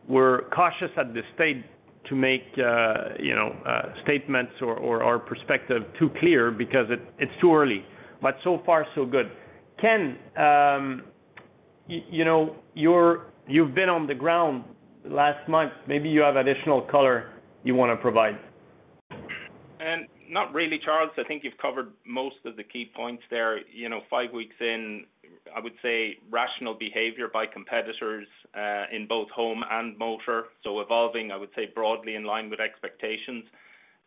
[0.07, 1.63] we're cautious at this stage
[2.09, 6.87] to make, uh, you know, uh, statements or our perspective too clear because
[7.19, 7.85] it's too early.
[8.21, 9.31] But so far so good.
[9.79, 11.03] Ken, um,
[11.87, 14.63] you know, you've been on the ground
[15.05, 15.71] last month.
[15.87, 17.31] Maybe you have additional color
[17.63, 18.37] you wanna provide.
[20.29, 21.09] Not really, Charles.
[21.17, 23.57] I think you've covered most of the key points there.
[23.67, 25.05] You know, five weeks in,
[25.55, 30.45] I would say rational behavior by competitors uh, in both home and motor.
[30.63, 33.45] So evolving, I would say, broadly in line with expectations.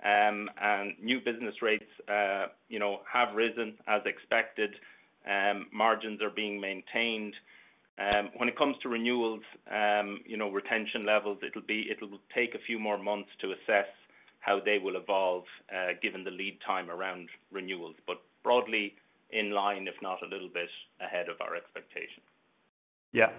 [0.04, 4.70] Um and new business rates, uh, you know, have risen as expected.
[5.34, 7.34] Um, margins are being maintained.
[7.98, 12.54] Um, when it comes to renewals, um, you know, retention levels, it'll be it'll take
[12.56, 13.86] a few more months to assess
[14.40, 17.94] how they will evolve, uh, given the lead time around renewals.
[18.06, 18.94] But broadly
[19.32, 20.68] in line, if not a little bit
[21.00, 22.26] ahead of our expectations.
[23.12, 23.30] Yeah.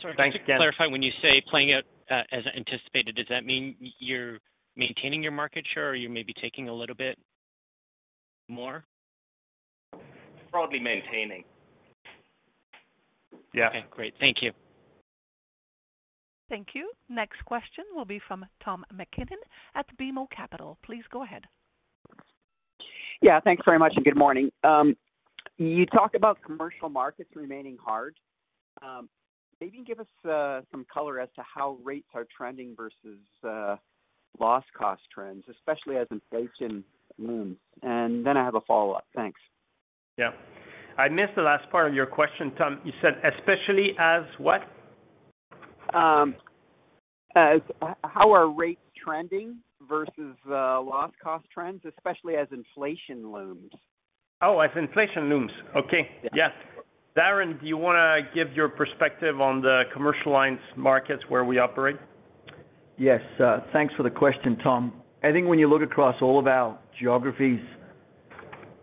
[0.00, 0.54] Sorry, Thanks, just Ken.
[0.54, 4.38] to clarify, when you say playing out uh, as anticipated, does that mean you're
[4.76, 7.18] maintaining your market share or you're maybe taking a little bit
[8.48, 8.84] more?
[10.50, 11.44] Broadly maintaining.
[13.54, 13.68] Yeah.
[13.68, 14.14] Okay, great.
[14.18, 14.52] Thank you.
[16.48, 16.90] Thank you.
[17.08, 19.38] Next question will be from Tom MacKinnon
[19.74, 20.76] at BMO Capital.
[20.84, 21.44] Please go ahead.
[23.22, 24.50] Yeah, thanks very much, and good morning.
[24.64, 24.96] Um,
[25.62, 28.16] You talk about commercial markets remaining hard.
[28.82, 29.08] Um,
[29.60, 33.76] maybe give us uh, some color as to how rates are trending versus uh,
[34.40, 36.82] loss cost trends, especially as inflation
[37.18, 37.58] looms.
[37.82, 39.04] And then I have a follow-up.
[39.14, 39.40] Thanks.
[40.18, 40.30] Yeah.
[40.98, 42.80] I missed the last part of your question, Tom.
[42.84, 44.62] You said especially as what?
[45.94, 46.34] Um,
[47.36, 47.60] as
[48.04, 53.70] How are rates trending versus uh, loss cost trends, especially as inflation looms?
[54.42, 55.52] Oh, as inflation looms.
[55.76, 56.08] Okay.
[56.34, 56.48] Yeah.
[57.16, 61.96] Darren, do you wanna give your perspective on the commercial lines markets where we operate?
[62.98, 63.20] Yes.
[63.38, 64.92] Uh, Thanks for the question, Tom.
[65.22, 67.60] I think when you look across all of our geographies,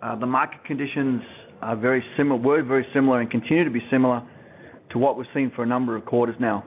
[0.01, 1.21] uh, the market conditions
[1.61, 4.23] are very similar, were very similar and continue to be similar
[4.91, 6.63] to what we've seen for a number of quarters now.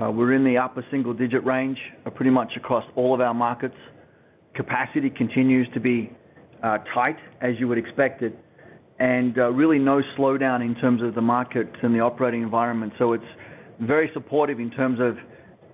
[0.00, 1.78] Uh, We're in the upper single-digit range
[2.14, 3.76] pretty much across all of our markets.
[4.54, 6.10] Capacity continues to be
[6.64, 8.34] Uh, tight as you would expect it,
[8.98, 12.90] and uh, really no slowdown in terms of the markets and the operating environment.
[12.98, 13.32] So it's
[13.80, 15.18] very supportive in terms of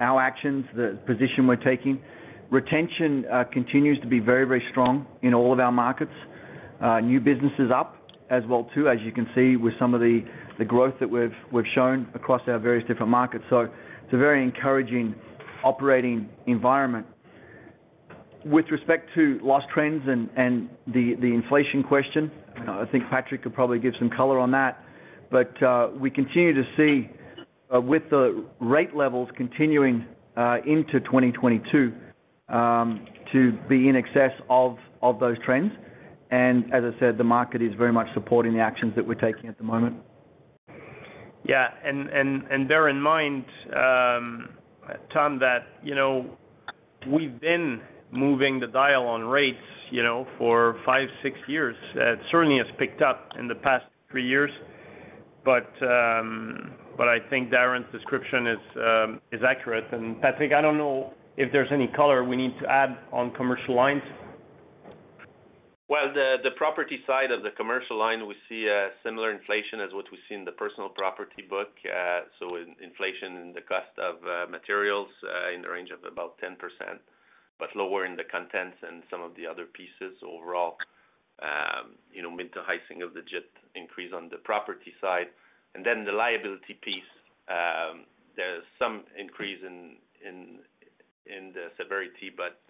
[0.01, 2.03] our actions, the position we're taking.
[2.51, 6.17] Retention uh, continues to be very, very strong in all of our markets.
[7.05, 7.91] New business is up
[8.29, 10.25] as well too, as you can see with some of the
[10.59, 13.45] the growth that we've we've shown across our various different markets.
[13.49, 15.15] So it's a very encouraging
[15.63, 17.07] operating environment.
[18.45, 23.95] With respect to loss trends and the inflation question, I think Patrick could probably give
[23.99, 24.85] some color on that.
[25.31, 27.09] But uh we continue to see
[27.73, 30.05] uh, with the rate levels continuing
[30.37, 31.93] uh, into 2022
[32.49, 34.77] um, to be in excess of
[35.21, 35.73] those trends.
[36.31, 39.49] And as I said, the market is very much supporting the actions that we're taking
[39.49, 39.97] at the moment.
[41.45, 41.69] Yeah.
[41.85, 44.51] And bear in mind, um,
[45.13, 46.37] Tom, that you know,
[47.09, 47.81] we've been
[48.13, 49.59] moving the dial on rates,
[49.91, 51.77] you know, for five, six years.
[51.95, 54.51] It certainly has picked up in the past three years.
[55.45, 59.87] But um but I think Darren's description is um is accurate.
[59.93, 63.75] And Patrick, I don't know if there's any color we need to add on commercial
[63.75, 64.03] lines.
[65.89, 69.93] Well, the the property side of the commercial line, we see a similar inflation as
[69.93, 71.71] what we see in the personal property book.
[72.39, 75.09] So, inflation in the cost of materials
[75.53, 76.55] in the range of about 10%,
[77.61, 80.79] but lower in the contents and some of the other pieces overall.
[81.43, 85.29] Um, you know, mid- to high-single-digit increase on the property side.
[85.75, 87.13] And then the liability piece,
[87.49, 88.05] um,
[88.37, 89.97] there's some increase in
[90.27, 90.59] in
[91.27, 92.61] in the severity, but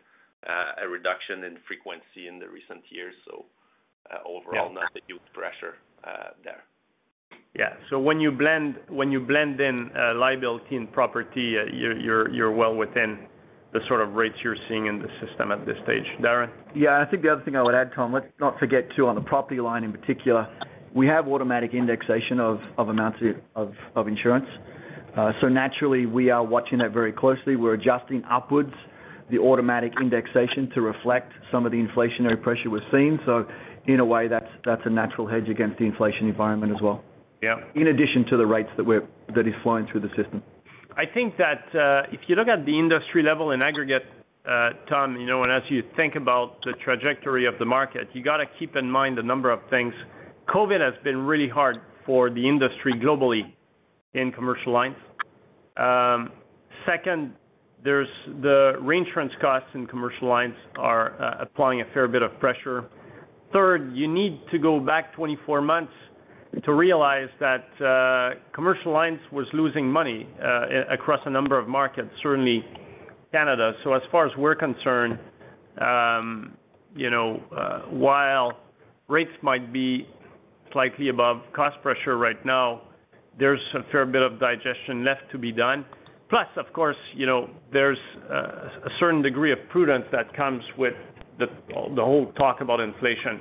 [0.48, 3.14] uh, a reduction in frequency in the recent years.
[3.24, 3.46] So
[4.11, 6.64] uh overall, not a huge pressure uh, there.
[7.55, 7.74] Yeah.
[7.88, 12.74] So when you blend when you blend in uh, liability and property, you're you're well
[12.74, 13.26] within
[13.73, 16.05] the sort of rates you're seeing in the system at this stage.
[16.21, 16.51] Darren?
[16.75, 17.01] Yeah.
[17.01, 19.21] I think the other thing I would add, Tom, let's not forget too, on the
[19.21, 20.49] property line in particular,
[20.95, 23.19] we have automatic indexation of of amounts
[23.55, 24.49] of of insurance.
[25.17, 27.57] Uh, so naturally, we are watching that very closely.
[27.57, 28.73] We're adjusting upwards
[29.31, 33.19] the automatic indexation to reflect some of the inflationary pressure we're seeing.
[33.25, 33.47] So
[33.87, 37.03] in a way, that's that's a natural hedge against the inflation environment as well.
[37.43, 37.57] Yeah.
[37.75, 40.43] In addition to the rates that we're that is flowing through the system.
[41.01, 44.05] I think that uh, if you look at the industry level in aggregate,
[44.47, 48.23] uh, Tom, you know, and as you think about the trajectory of the market, you
[48.23, 49.95] gotta keep in mind a number of things.
[50.49, 53.51] COVID has been really hard for the industry globally
[54.12, 54.97] in commercial lines.
[55.79, 56.33] Um,
[56.85, 57.33] second,
[57.83, 62.85] there's the reinsurance costs in commercial lines are uh, applying a fair bit of pressure.
[63.55, 65.95] Third, you need to go back 24 months
[66.64, 72.11] to realize that uh, commercial lines was losing money uh, across a number of markets,
[72.22, 72.64] certainly
[73.32, 73.72] Canada.
[73.84, 75.18] So as far as we're concerned,
[75.80, 76.57] um,
[76.94, 78.59] you know, uh, while
[79.09, 80.09] rates might be
[80.72, 82.82] slightly above cost pressure right now,
[83.38, 85.84] there's a fair bit of digestion left to be done.
[86.28, 87.98] Plus, of course, you know, there's
[88.28, 90.94] a certain degree of prudence that comes with
[91.38, 93.40] the whole talk about inflation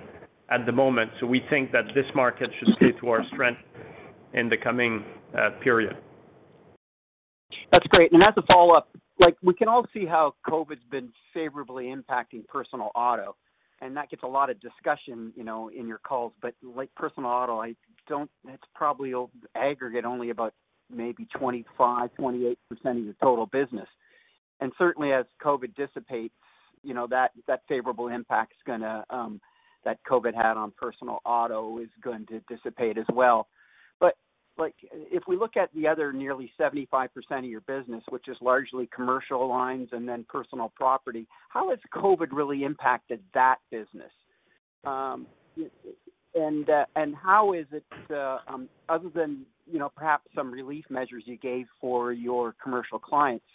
[0.52, 1.12] at the moment.
[1.20, 3.62] So we think that this market should play to our strength
[4.34, 5.04] in the coming
[5.38, 5.98] uh, period.
[7.72, 8.12] That's great.
[8.12, 8.90] And as a follow-up,
[9.20, 13.36] like, we can all see how COVID's been favorably impacting personal auto,
[13.82, 16.34] and that gets a lot of discussion, you know, in your calls.
[16.42, 17.76] But like personal auto, I
[18.08, 18.30] don't.
[18.48, 19.14] It's probably
[19.56, 20.54] aggregate only about
[20.90, 23.88] maybe 25%-28% of your total business.
[24.62, 26.34] And certainly as COVID dissipates,
[26.84, 29.40] you know, that that favorable impact's gonna um,
[29.86, 33.48] that COVID had on personal auto is going to dissipate as well.
[34.00, 34.16] But
[34.58, 38.90] like, if we look at the other nearly 75% of your business, which is largely
[38.94, 44.12] commercial lines and then personal property, how has COVID really impacted that business?
[46.36, 50.86] And uh, and how is it, uh, um, other than, you know, perhaps some relief
[50.90, 53.46] measures you gave for your commercial clients,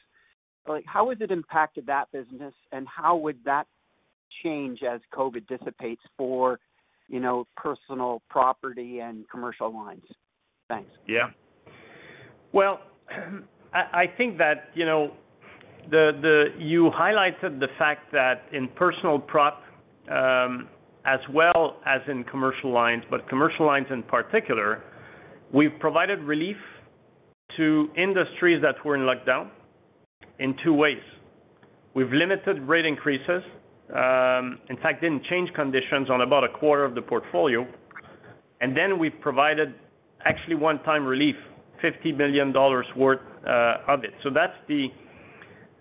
[0.66, 3.66] like, how has it impacted that business, and how would that
[4.42, 6.58] change as COVID dissipates for,
[7.08, 10.04] you know, personal property and commercial lines?
[10.68, 10.90] Thanks.
[11.06, 11.30] Yeah.
[12.52, 12.80] Well,
[13.74, 15.12] I think that, you know,
[15.90, 19.62] the the you highlighted the fact that in personal prop,
[20.10, 20.68] um,
[21.04, 24.82] as well as in commercial lines, but commercial lines in particular,
[25.52, 26.56] we've provided relief
[27.56, 29.50] to industries that were in lockdown
[30.38, 31.02] in two ways.
[31.94, 33.42] We've limited rate increases,
[33.92, 37.66] Um, in fact, didn't change conditions on about a quarter of the portfolio.
[38.60, 39.74] And then We've provided
[40.24, 41.36] actually one-time relief,
[41.82, 42.52] $50 million
[42.96, 44.14] worth uh, of it.
[44.22, 44.88] So that's the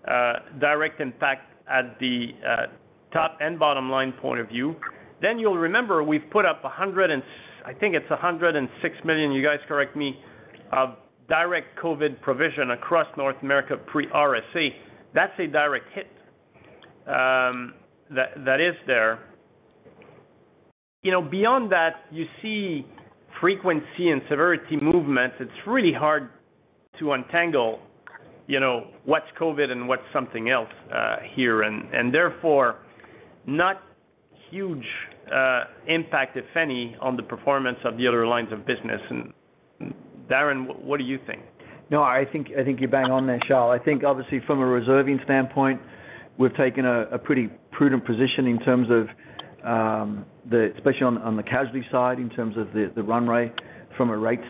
[0.06, 2.66] uh, direct impact at the uh,
[3.12, 4.76] top and bottom line point of view.
[5.22, 10.20] Then you'll remember we've put up 106 million, you guys correct me,
[10.72, 10.96] of
[11.28, 14.74] direct COVID provision across North America pre-RSA.
[15.14, 16.10] That's a direct hit
[17.06, 17.72] um,
[18.10, 19.18] that is there.
[21.02, 22.86] You know, beyond that, you see
[23.40, 25.36] frequency and severity movements.
[25.40, 26.30] It's really hard
[26.98, 27.80] to untangle,
[28.46, 31.62] you know, what's COVID and what's something else uh, here.
[31.62, 32.76] And, and therefore,
[33.46, 33.82] not
[34.50, 34.84] huge
[35.34, 39.00] uh, impact, if any, on the performance of the other lines of business.
[39.10, 39.32] And
[40.30, 41.42] Darren, what do you think?
[41.90, 43.78] No, I think I think you're bang on there, Charles.
[43.78, 45.80] I think obviously from a reserving standpoint,
[46.38, 49.08] we've taken a pretty prudent position in terms of
[49.64, 53.52] um the especially on the casualty side, in terms of the run rate
[53.96, 54.40] from a rate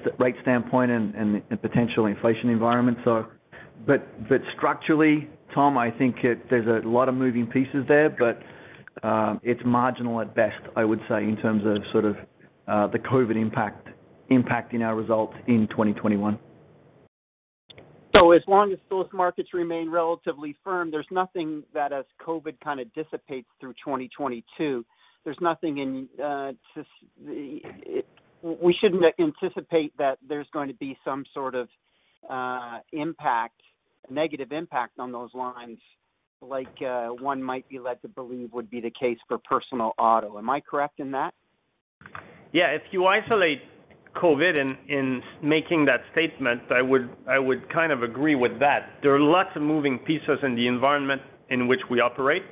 [0.42, 2.98] standpoint and potential inflation environment.
[3.04, 3.26] So
[3.86, 6.16] but but structurally, Tom, I think
[6.50, 8.40] there's a lot of moving pieces there, but
[9.42, 12.16] it's marginal at best, I would say, in terms of sort of
[12.92, 13.88] the COVID impact
[14.30, 16.38] impacting our results in 2021.
[18.16, 22.78] So as long as those markets remain relatively firm, there's nothing that as COVID kind
[22.80, 24.84] of dissipates through 2022,
[25.24, 26.52] there's nothing in uh,
[28.42, 31.68] we shouldn't anticipate that there's going to be some sort of
[32.28, 33.60] uh, impact,
[34.10, 35.78] negative impact on those lines
[36.42, 40.38] like uh, one might be led to believe would be the case for personal auto.
[40.38, 41.32] Am I correct in that?
[42.52, 42.68] Yeah.
[42.68, 43.62] If you isolate
[44.16, 48.90] COVID in in making that statement, I would I would kind of agree with that.
[49.02, 52.42] There are lots of moving pieces in the environment in which we operate.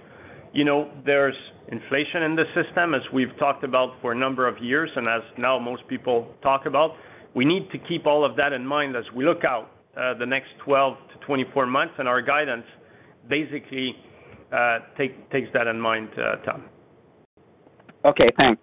[0.52, 1.36] You know, there's
[1.68, 5.22] inflation in the system, as we've talked about for a number of years, and as
[5.38, 6.92] now most people talk about.
[7.34, 10.26] We need to keep all of that in mind as we look out uh, the
[10.26, 12.66] next 12 to 24 months, and our guidance
[13.28, 13.96] basically
[14.52, 16.64] uh, takes that in mind, uh, Tom.
[18.04, 18.62] Okay, thanks.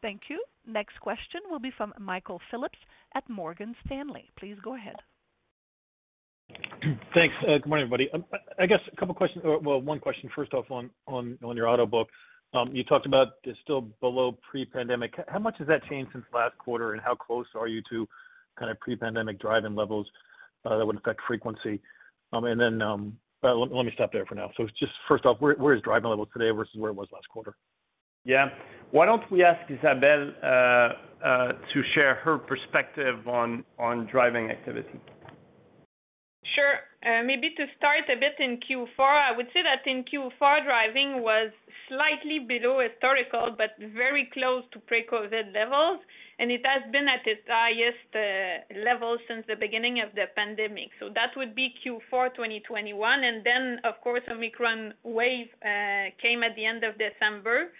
[0.00, 0.42] Thank you.
[0.66, 2.78] Next question will be from Michael Phillips
[3.14, 4.30] at Morgan Stanley.
[4.38, 4.96] Please go ahead.
[7.14, 7.34] Thanks.
[7.42, 8.10] Uh, good morning, everybody.
[8.12, 8.24] Um,
[8.58, 9.44] I guess a couple questions.
[9.44, 12.08] Well, one question first off on your auto book.
[12.54, 15.14] Um, you talked about it's still below pre-pandemic.
[15.28, 18.06] How much has that changed since last quarter, and how close are you to
[18.58, 20.06] kind of pre-pandemic driving levels
[20.64, 21.80] uh, that would affect frequency?
[22.32, 24.50] Um, and then uh, let me stop there for now.
[24.56, 27.56] So, just first off, where is driving levels today versus where it was last quarter?
[28.24, 28.48] Yeah.
[28.92, 33.64] Why don't we ask Isabelle uh, uh, to share her perspective on
[34.12, 35.00] driving activity?
[36.54, 36.76] Sure.
[37.02, 41.22] Uh, maybe to start a bit in Q4, I would say that in Q4, driving
[41.22, 41.50] was
[41.88, 46.00] slightly below historical, but very close to pre-COVID levels,
[46.38, 48.12] and it has been at its highest
[48.84, 50.90] level since the beginning of the pandemic.
[51.00, 53.24] So that would be Q4 2021.
[53.24, 55.48] and Then, of course, Omicron wave
[56.20, 57.72] came at the end of December.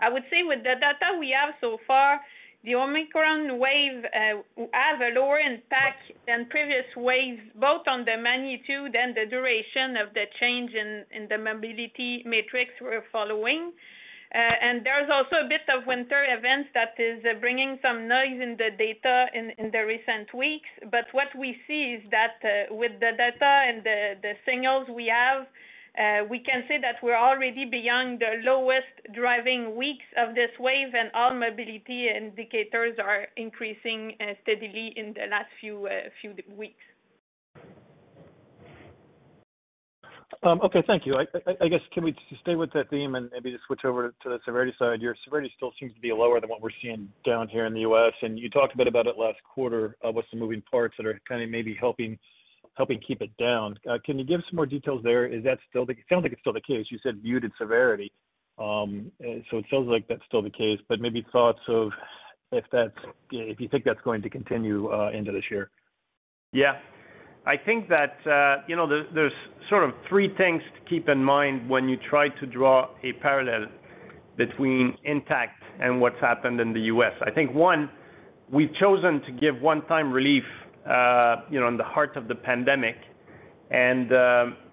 [0.00, 2.20] I would say with the data we have so far,
[2.62, 8.94] the Omicron wave uh, have a lower impact than previous waves, both on the magnitude
[8.96, 13.72] and the duration of the change in the mobility metrics we're following.
[14.32, 18.38] Uh, and there's also a bit of winter events that is uh, bringing some noise
[18.40, 20.68] in the data in the recent weeks.
[20.90, 22.38] But what we see is that
[22.70, 25.46] with the data and the signals we have,
[25.98, 30.94] Uh, we can say that we're already beyond the lowest driving weeks of this wave,
[30.94, 36.78] and all mobility indicators are increasing uh, steadily in the last few uh, weeks.
[40.42, 41.16] Um, okay, thank you.
[41.18, 44.38] I guess, can we stay with that theme and maybe just switch over to the
[44.46, 45.02] severity side?
[45.02, 47.80] Your severity still seems to be lower than what we're seeing down here in the
[47.80, 51.04] U.S., and you talked a bit about it last quarter, with some moving parts that
[51.04, 52.16] are kind of maybe helping
[52.86, 53.76] keep it down.
[53.88, 55.26] Uh, can you give some more details there?
[55.26, 55.54] Is there?
[55.54, 56.86] It sounds like it's still the case.
[56.90, 58.12] You said muted severity.
[58.58, 61.90] Um, uh, so it sounds like that's still the case, but maybe thoughts of
[62.52, 65.70] if you think that's going to continue uh, into this year.
[66.52, 66.78] Yeah.
[67.46, 69.32] I think that you know, there's
[69.68, 73.66] sort of three things to keep in mind when you try to draw a parallel
[74.36, 77.12] between Intact and what's happened in the U.S.
[77.26, 77.90] I think, one,
[78.52, 80.44] we've chosen to give one-time relief
[80.86, 82.96] in the heart of the pandemic
[83.70, 84.10] and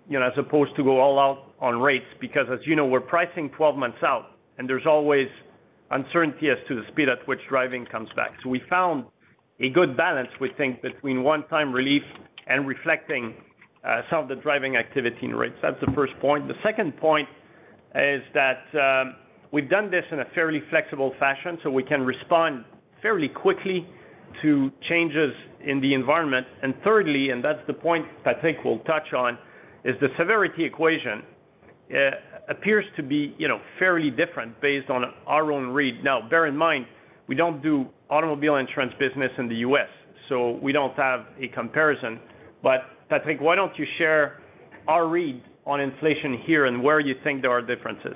[0.10, 3.02] you know, as opposed to go all out on rates, because as you know, we're
[3.02, 5.28] pricing 12 months out, and there's always
[5.92, 8.32] uncertainty as to the speed at which driving comes back.
[8.44, 9.06] So We found
[9.60, 12.04] a good balance, we think, between one-time relief
[12.48, 13.36] and reflecting
[13.84, 15.56] uh, some of the driving activity in rates.
[15.62, 16.48] That's the first point.
[16.48, 17.28] The second point
[17.96, 19.16] is that um,
[19.52, 22.66] we've done this in a fairly flexible fashion, so we can respond
[23.02, 23.88] fairly quickly
[24.42, 26.48] to changes in the environment.
[26.64, 29.38] And thirdly, and that's the point Patrick will touch on,
[29.84, 31.24] is the severity equation
[31.94, 32.12] uh,
[32.50, 36.04] appears to be you know, fairly different based on our own read.
[36.04, 36.86] Now, bear in mind,
[37.28, 39.90] we don't do automobile insurance business in the U.S.,
[40.30, 42.20] so we don't have a comparison.
[42.62, 44.42] But Patrick, why don't you share
[44.88, 48.16] our read on inflation here and where you think there are differences?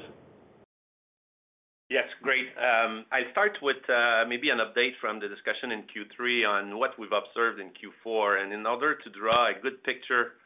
[1.92, 2.48] Yes, great.
[2.56, 6.98] Um, I'll start with uh, maybe an update from the discussion in Q3 on what
[6.98, 8.54] we've observed in Q4.
[8.54, 10.40] In order to draw a good picture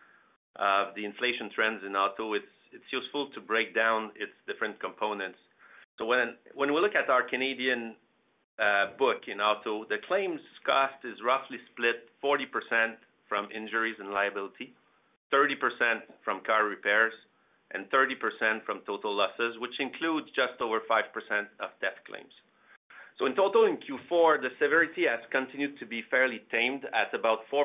[0.55, 2.49] of the inflation trends in auto, it's
[2.89, 5.37] useful to break down its different components.
[5.99, 7.93] So when we look at our Canadian
[8.57, 12.95] uh, book in auto, the claims cost is roughly split 40%
[13.29, 14.73] from injuries and liability,
[15.31, 17.13] 30% from car repairs,
[17.75, 21.03] and 30% from total losses, which includes just over 5%
[21.59, 22.31] of theft claims.
[23.19, 27.39] So in total, in Q4, the severity has continued to be fairly tamed at about
[27.51, 27.63] 4%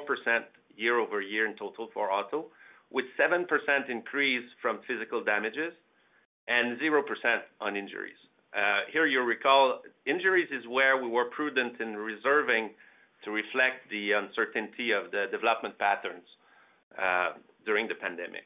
[0.77, 2.47] year-over-year in total for auto,
[2.91, 3.47] with 7%
[3.89, 5.73] increase from physical damages
[6.49, 7.03] and 0%
[7.61, 8.19] on injuries.
[8.55, 12.71] Uh, here you'll recall, injuries is where we were prudent in reserving
[13.25, 16.27] to reflect the uncertainty of the development patterns
[17.01, 17.31] uh,
[17.65, 18.45] during the pandemic.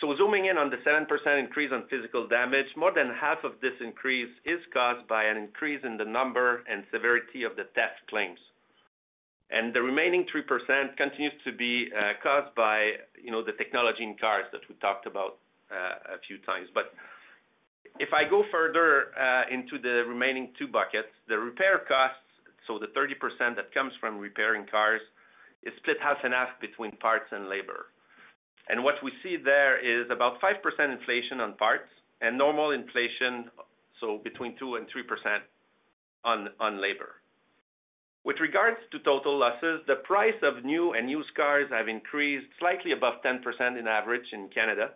[0.00, 1.06] So zooming in on the 7%
[1.38, 5.80] increase on physical damage, more than half of this increase is caused by an increase
[5.84, 8.38] in the number and severity of the theft claims.
[9.50, 14.16] And the remaining 3% continues to be uh, caused by you know, the technology in
[14.18, 15.38] cars that we talked about
[15.70, 16.68] uh, a few times.
[16.74, 16.92] But
[18.00, 22.18] if I go further uh, into the remaining two buckets, the repair costs,
[22.66, 25.00] so the 30% that comes from repairing cars,
[25.62, 27.86] is split half and half between parts and labor.
[28.68, 30.54] And what we see there is about 5%
[30.92, 31.88] inflation on parts
[32.20, 33.50] and normal inflation,
[34.00, 35.40] so between 2 and 3%
[36.24, 37.16] on labor.
[38.24, 42.92] With regards to total losses, the price of new and used cars have increased slightly
[42.92, 44.92] above 10% in average in Canada,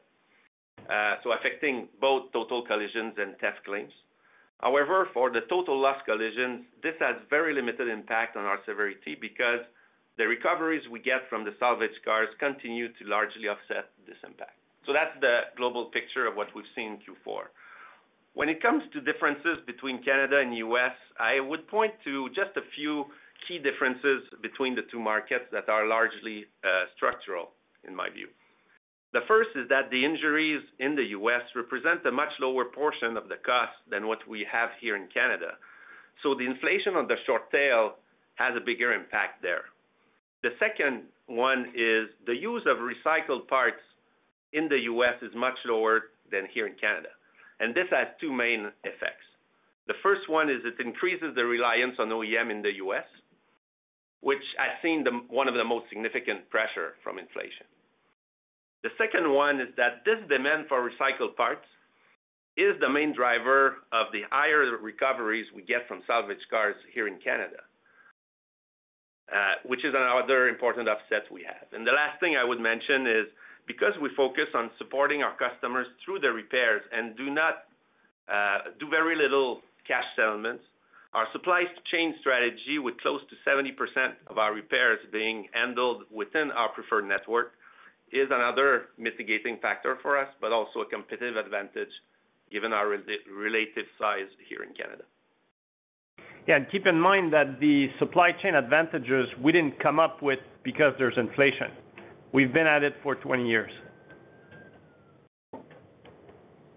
[0.88, 3.92] uh, so affecting both total collisions and theft claims.
[4.60, 9.60] However, for the total loss collisions, this has very limited impact on our severity because
[10.18, 14.58] the recoveries we get from the salvage cars continue to largely offset this impact.
[14.84, 17.46] So that's the global picture of what we've seen in Q4.
[18.34, 22.66] When it comes to differences between Canada and U.S., I would point to just a
[22.74, 23.06] few
[23.46, 27.50] key differences between the two markets that are largely uh, structural
[27.86, 28.28] in my view.
[29.12, 31.42] The first is that the injuries in the U.S.
[31.54, 35.56] represent a much lower portion of the cost than what we have here in Canada.
[36.22, 37.94] So the inflation on the short tail
[38.34, 39.64] has a bigger impact there.
[40.42, 43.82] The second one is the use of recycled parts
[44.52, 45.14] in the U.S.
[45.22, 47.08] is much lower than here in Canada,
[47.60, 49.26] and this has two main effects.
[49.88, 53.04] The first one is it increases the reliance on OEM in the U.S.,
[54.20, 57.66] which has seen one of the most significant pressure from inflation.
[58.82, 61.66] The second one is that this demand for recycled parts
[62.56, 67.18] is the main driver of the higher recoveries we get from salvage cars here in
[67.18, 67.62] Canada,
[69.28, 71.68] Uh, which is another important offset we have.
[71.76, 73.26] And the last thing I would mention is
[73.66, 77.68] because we focus on supporting our customers through the repairs and do not
[78.32, 80.64] uh, do very little cash settlements.
[81.12, 81.60] Our supply
[81.92, 83.76] chain strategy, with close to 70%
[84.28, 87.52] of our repairs being handled within our preferred network,
[88.10, 91.92] is another mitigating factor for us, but also a competitive advantage
[92.50, 95.04] given our relative size here in Canada.
[96.48, 96.56] Yeah.
[96.56, 100.94] And keep in mind that the supply chain advantages we didn't come up with because
[100.98, 101.70] there's inflation.
[102.32, 103.70] We've been at it for 20 years.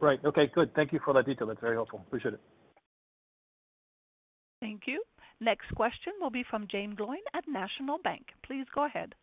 [0.01, 0.19] Right.
[0.25, 0.73] Okay, good.
[0.75, 1.47] Thank you for that detail.
[1.47, 2.03] That's very helpful.
[2.07, 2.41] Appreciate it.
[4.59, 5.01] Thank you.
[5.39, 8.27] Next question will be from Jaeme Gloyn at National Bank.
[8.45, 9.15] Please go ahead.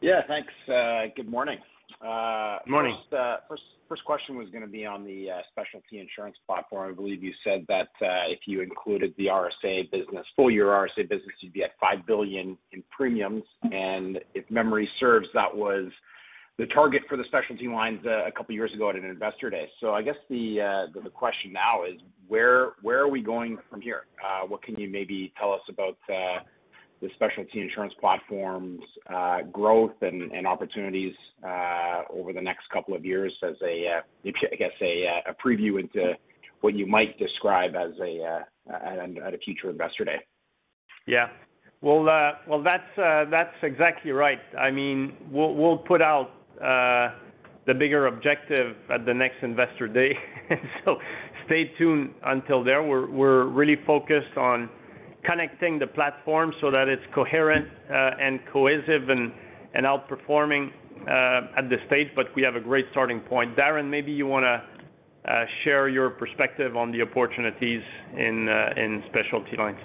[0.00, 0.52] Yeah, thanks.
[0.68, 1.58] Uh, good morning.
[2.00, 2.96] Uh, Morning.
[3.12, 3.36] Uh,
[3.88, 6.90] first question was gonna be on the uh, specialty insurance platform.
[6.90, 11.34] I believe you said that if you included the RSA business, full year RSA business,
[11.40, 13.42] you'd be at 5 billion in premiums.
[13.70, 15.90] And if memory serves, that was
[16.56, 19.68] the target for the specialty lines a couple years ago at an investor day.
[19.80, 24.04] So I guess the the question now is where where are we going from here?
[24.46, 25.98] What can you maybe tell us about
[27.00, 28.82] the specialty insurance platform's
[29.12, 31.14] uh, growth and opportunities
[31.46, 36.14] uh, over the next couple of years as a, uh, I guess, a preview into
[36.60, 40.18] what you might describe as a at a future investor day?
[41.06, 41.28] Yeah.
[41.80, 44.40] Well, that's exactly right.
[44.58, 46.32] I mean, we'll put out
[47.66, 50.16] the bigger objective at the next investor day.
[50.84, 50.98] So
[51.46, 52.88] stay tuned until then.
[52.88, 54.68] We're really focused on
[55.24, 59.32] connecting the platform so that it's coherent uh, and cohesive and
[59.86, 60.70] outperforming
[61.06, 63.56] uh, at this stage, but we have a great starting point.
[63.56, 64.62] Darren, maybe you wanna
[65.24, 67.82] uh, share your perspective on the opportunities
[68.16, 69.78] in specialty lines.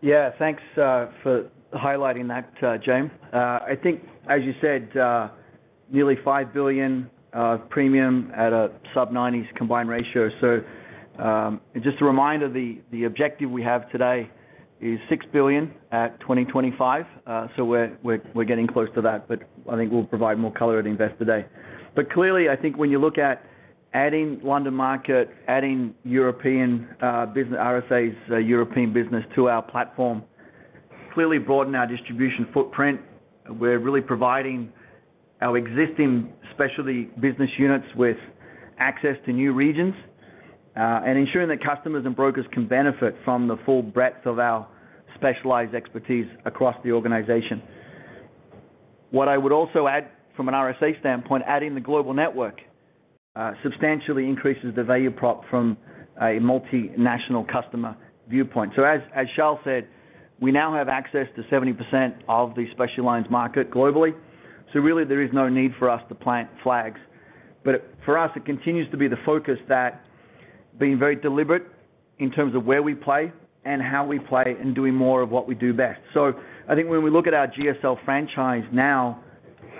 [0.00, 0.30] Yeah.
[0.38, 3.10] Thanks for highlighting that, Jaeme.
[3.32, 4.90] I think as you said,
[5.90, 7.10] nearly 5 billion
[7.70, 10.28] premium at a sub-90s combined ratio.
[10.40, 14.30] So, um, just a reminder, the objective we have today
[14.82, 17.06] is 6 billion at 2025.
[17.26, 19.38] Uh, we're we're we're getting close to that, but
[19.70, 21.46] I think we'll provide more color at Investor Day.
[21.94, 23.44] But clearly, I think when you look at
[23.94, 30.24] adding London Market, adding European uh, business, RSA's uh, European business to our platform,
[31.14, 33.00] clearly broaden our distribution footprint.
[33.48, 34.72] We're really providing
[35.40, 38.16] our existing specialty business units with
[38.78, 39.94] access to new regions,
[40.74, 44.66] Uh, and ensuring that customers and brokers can benefit from the full breadth of our
[45.14, 47.62] specialized expertise across the organization.
[49.10, 52.60] What I would also add from an RSA standpoint, adding the global network
[53.36, 55.76] uh, substantially increases the value prop from
[56.18, 57.96] a multinational customer
[58.28, 58.72] viewpoint.
[58.74, 59.00] So as
[59.36, 59.88] Charles said,
[60.40, 64.14] we now have access to 70% of the specialty lines market globally.
[64.72, 66.98] So really there is no need for us to plant flags.
[67.64, 70.04] But for us, it continues to be the focus that
[70.78, 71.64] being very deliberate
[72.18, 73.32] in terms of where we play
[73.64, 76.00] and how we play and doing more of what we do best.
[76.14, 76.32] So
[76.68, 79.22] I think when we look at our GSL franchise now,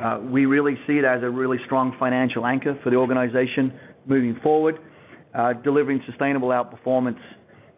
[0.01, 3.73] uh, we really see it as a really strong financial anchor for the organization
[4.07, 4.79] moving forward,
[5.35, 7.21] uh, delivering sustainable outperformance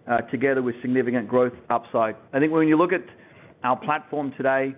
[0.06, 2.16] uh, together with significant growth upside.
[2.32, 3.04] I think when you look at
[3.62, 4.74] our platform today,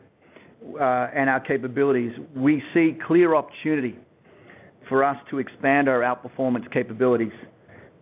[0.81, 3.97] and our capabilities, we see clear opportunity
[4.89, 7.33] for us to expand our outperformance capabilities.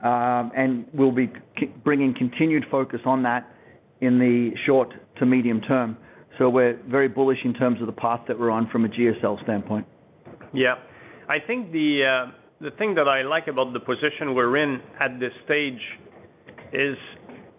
[0.04, 1.32] Um, and we'll be
[1.82, 3.50] bringing continued focus on that
[4.02, 5.96] in the short to medium term.
[6.38, 9.42] So we're very bullish in terms of the path that we're on from a GSL
[9.44, 9.86] standpoint.
[10.52, 10.74] Yeah.
[11.28, 15.32] I think uh, the thing that I like about the position we're in at this
[15.46, 15.80] stage
[16.74, 16.96] is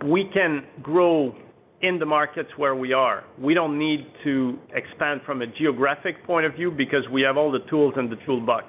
[0.05, 1.35] we can grow
[1.81, 3.23] in the markets where we are.
[3.39, 7.51] We don't need to expand from a geographic point of view because we have all
[7.51, 8.67] the tools in the toolbox,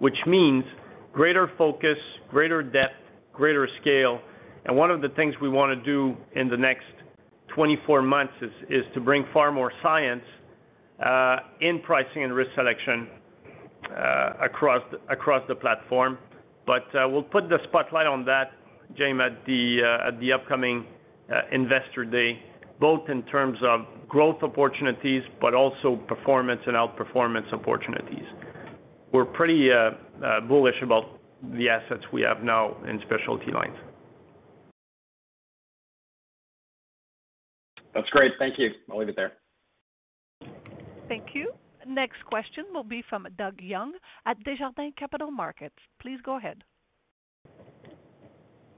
[0.00, 0.64] which means
[1.12, 1.98] greater focus,
[2.28, 3.03] greater depth,
[3.34, 4.20] greater scale.
[4.64, 6.86] And one of the things we wanna do in the next
[7.54, 10.24] 24 months is is to bring far more science
[11.60, 13.08] in pricing and risk selection
[13.84, 16.18] uh across across the platform.
[16.66, 18.52] But uh we'll put the spotlight on that,
[18.98, 20.86] Jaeme, at the uh at the upcoming
[21.52, 22.38] Investor Day,
[22.80, 28.26] both in terms of growth opportunities, but also performance and outperformance opportunities.
[29.12, 29.70] We're pretty
[30.48, 31.13] bullish about
[31.52, 33.76] the assets we have now in specialty lines.
[37.94, 38.32] That's great.
[38.38, 38.70] Thank you.
[38.90, 39.32] I'll leave it there.
[41.08, 41.52] Thank you.
[41.86, 43.92] Next question will be from Doug Young
[44.26, 45.76] at Desjardins Capital Markets.
[46.00, 46.64] Please go ahead.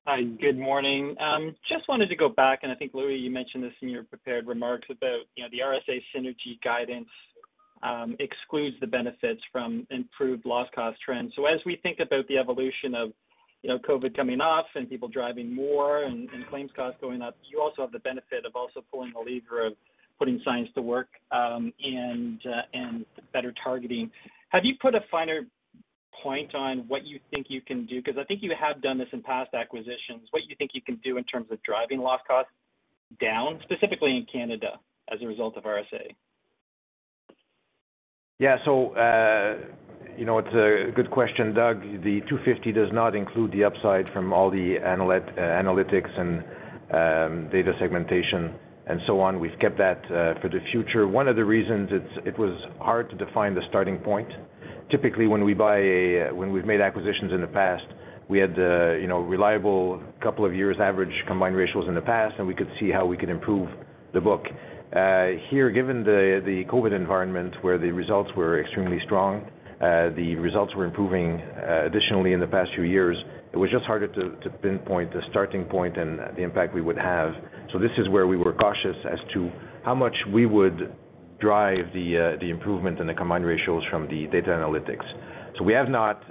[0.07, 1.17] Hi, good morning.
[1.21, 4.05] Um, just wanted to go back, and I think, Louis, you mentioned this in your
[4.05, 7.09] prepared remarks about, you know, the RSA synergy guidance
[8.19, 11.33] excludes the benefits from improved loss cost trends.
[11.37, 13.13] So as we think about the evolution of
[13.63, 17.61] you know, COVID coming off and people driving more and claims costs going up, you
[17.61, 19.73] also have the benefit of also pulling the lever of
[20.19, 22.41] putting science to work um, and
[23.33, 24.11] better targeting.
[24.51, 25.47] Have you put a finer
[26.23, 28.03] point on what you think you can do?
[28.03, 30.29] Because I think you have done this in past acquisitions.
[30.31, 32.53] What you think you can do in terms of driving loss costs
[33.21, 34.79] down, specifically in Canada,
[35.13, 36.15] as a result of RSA?
[38.39, 38.57] Yeah.
[38.65, 39.73] So uh
[40.19, 41.83] you know, it's a good question, Doug.
[41.83, 46.39] The 250 does not include the upside from all the uh, analytics and
[46.91, 48.55] um, data segmentation
[48.87, 49.39] and so on.
[49.41, 51.07] We've kept that uh, for the future.
[51.07, 54.29] One of the reasons it's it was hard to define the starting point.
[54.91, 57.85] Typically, when we buy a uh, when we've made acquisitions in the past,
[58.29, 62.47] we had you know, reliable couple of years average combined ratios in the past, and
[62.47, 63.69] we could see how we could improve
[64.13, 64.45] the book.
[64.95, 69.45] Uh, here, given the COVID environment where the results were extremely strong,
[69.81, 73.17] uh, the results were improving uh, additionally in the past few years,
[73.53, 77.33] it was just harder to pinpoint the starting point and the impact we would have.
[77.73, 79.51] So this is where we were cautious as to
[79.85, 80.95] how much we would
[81.41, 85.05] drive the improvement in the combined ratios from the data analytics.
[85.59, 86.23] So we have not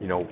[0.00, 0.26] you know,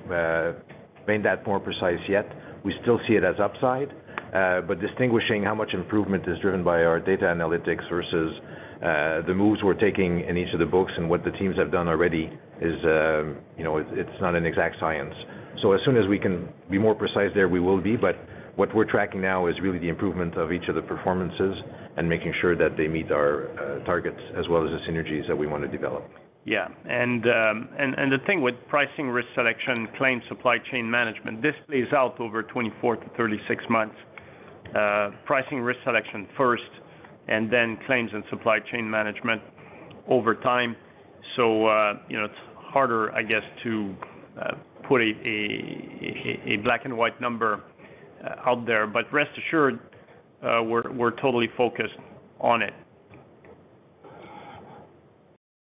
[1.07, 2.25] made that more precise yet.
[2.63, 3.89] We still see it as upside.
[4.33, 8.33] Uh, but distinguishing how much improvement is driven by our data analytics versus
[8.81, 11.71] uh, the moves we're taking in each of the books and what the teams have
[11.71, 15.13] done already, is, um, you know, it's not an exact science.
[15.61, 17.95] So as soon as we can be more precise there, we will be.
[17.95, 18.15] But
[18.55, 21.55] what we're tracking now is really the improvement of each of the performances
[21.97, 25.35] and making sure that they meet our uh, targets as well as the synergies that
[25.35, 26.09] we want to develop.
[26.45, 26.67] Yeah.
[26.85, 31.87] And um and the thing with pricing risk selection, claim supply chain management, this plays
[31.95, 33.95] out over 24-36 months.
[34.75, 36.63] Uh, pricing risk selection first,
[37.27, 39.41] and then claims and supply chain management
[40.07, 40.75] over time.
[41.35, 43.95] So uh you know, it's harder, I guess, to
[44.41, 44.51] uh,
[44.87, 47.61] put a black and white number
[48.23, 48.87] uh, out there.
[48.87, 49.79] But rest assured,
[50.41, 51.93] we're totally focused
[52.39, 52.73] on it.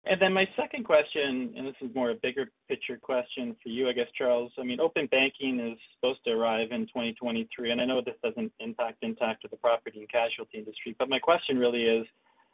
[0.03, 3.87] And then my second question, and this is more a bigger picture question for you,
[3.87, 4.51] I guess, Charles.
[4.59, 8.51] I mean, open banking is supposed to arrive in 2023, and I know this doesn't
[8.59, 10.95] impact Intact or the property and casualty industry.
[10.97, 12.07] But my question really is,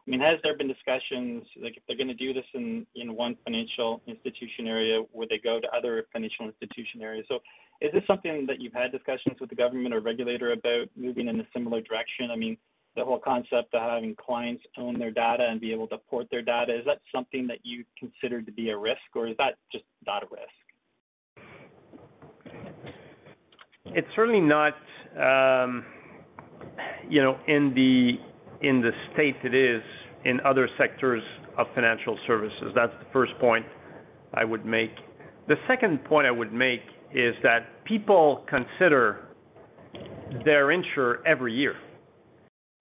[0.06, 3.16] I mean, has there been discussions, like if they're going to do this in in
[3.16, 7.26] one financial institution area, would they go to other financial institution areas?
[7.30, 7.40] So
[7.82, 11.40] is this something that you've had discussions with the government or regulator about moving in
[11.40, 12.32] a similar direction?
[12.98, 16.42] The whole concept of having clients own their data and be able to port their
[16.42, 19.86] data, is that something that you consider to be a risk, or is that just
[20.06, 21.46] not a risk?
[23.86, 24.74] It's certainly not
[25.18, 25.86] um,
[27.10, 28.20] you know, in the
[28.68, 29.82] in the state it is
[30.26, 31.24] in other sectors
[31.58, 32.72] of financial services.
[32.76, 33.66] That's the first point
[34.34, 34.92] I would make.
[35.48, 36.82] The second point I would make
[37.14, 39.28] is that people consider
[40.44, 41.76] their insurer every year.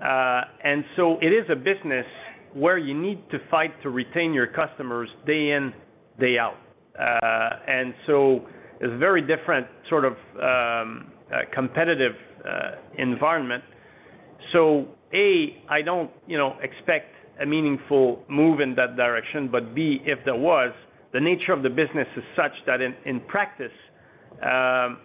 [0.01, 2.07] Uh, and so it is a business
[2.53, 5.72] where you need to fight to retain your customers day in,
[6.20, 6.57] day out.
[6.99, 8.47] Uh, and so
[8.80, 12.12] it's a very different sort of um, uh, competitive
[12.99, 13.64] environment.
[14.53, 19.49] So A, I don't you know, expect a meaningful move in that direction.
[19.51, 20.72] But B, if there was,
[21.12, 23.72] the nature of the business is such that in practice,
[24.42, 24.99] um,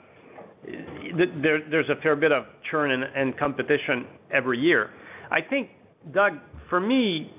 [0.63, 4.91] there's a fair bit of churn and competition every year.
[5.31, 5.69] I think,
[6.13, 6.33] Doug,
[6.69, 7.31] for me,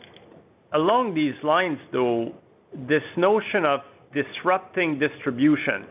[0.73, 2.33] along these lines, though,
[2.89, 3.81] this notion of
[4.15, 5.87] disrupting distribution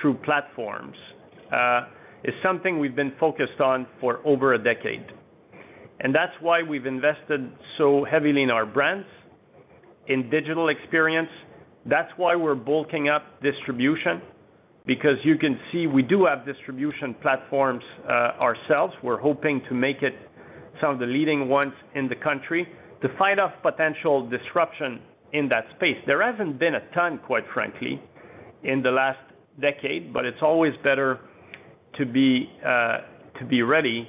[0.00, 0.96] through platforms
[1.52, 1.82] uh,
[2.24, 5.04] is something we've been focused on for over a decade.
[6.00, 9.06] And that's why we've invested so heavily in our brands,
[10.08, 11.28] in digital experience.
[11.86, 14.22] That's why we're bulking up distribution,
[14.86, 18.94] because you can see we do have distribution platforms uh, ourselves.
[19.02, 20.14] We're hoping to make it
[20.80, 22.66] some of the leading ones in the country
[23.02, 25.00] to fight off potential disruption
[25.32, 25.96] in that space.
[26.06, 28.00] There hasn't been a ton, quite frankly,
[28.64, 29.20] in the last
[29.60, 31.20] decade, but it's always better
[31.98, 32.98] to be uh,
[33.38, 34.08] to be ready.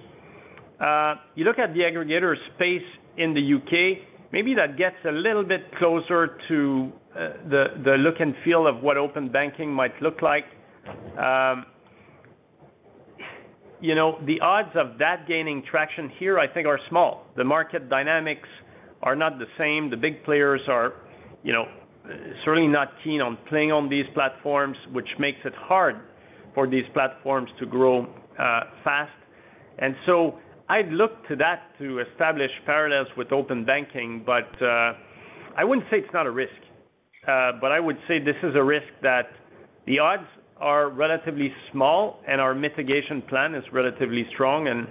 [0.80, 2.84] Uh, you look at the aggregator space
[3.18, 4.00] in the U.K.,
[4.32, 9.30] maybe that gets a little bit closer to the look and feel of what open
[9.30, 10.46] banking might look like.
[10.88, 11.66] Um,
[13.82, 17.26] the odds of that gaining traction here, I think, are small.
[17.36, 18.48] The market dynamics
[19.02, 19.90] are not the same.
[19.90, 20.94] The big players are
[21.44, 21.66] you know,
[22.44, 25.96] certainly not keen on playing on these platforms, which makes it hard
[26.56, 28.04] for these platforms to grow
[28.40, 29.12] uh, fast.
[29.80, 34.24] And so I'd look to that to establish parallels with open banking.
[34.26, 34.94] But uh,
[35.58, 36.54] I wouldn't say it's not a risk,
[37.28, 39.32] uh, but I would say this is a risk that
[39.86, 40.28] the odds
[40.58, 44.88] are relatively small and our mitigation plan is relatively strong, and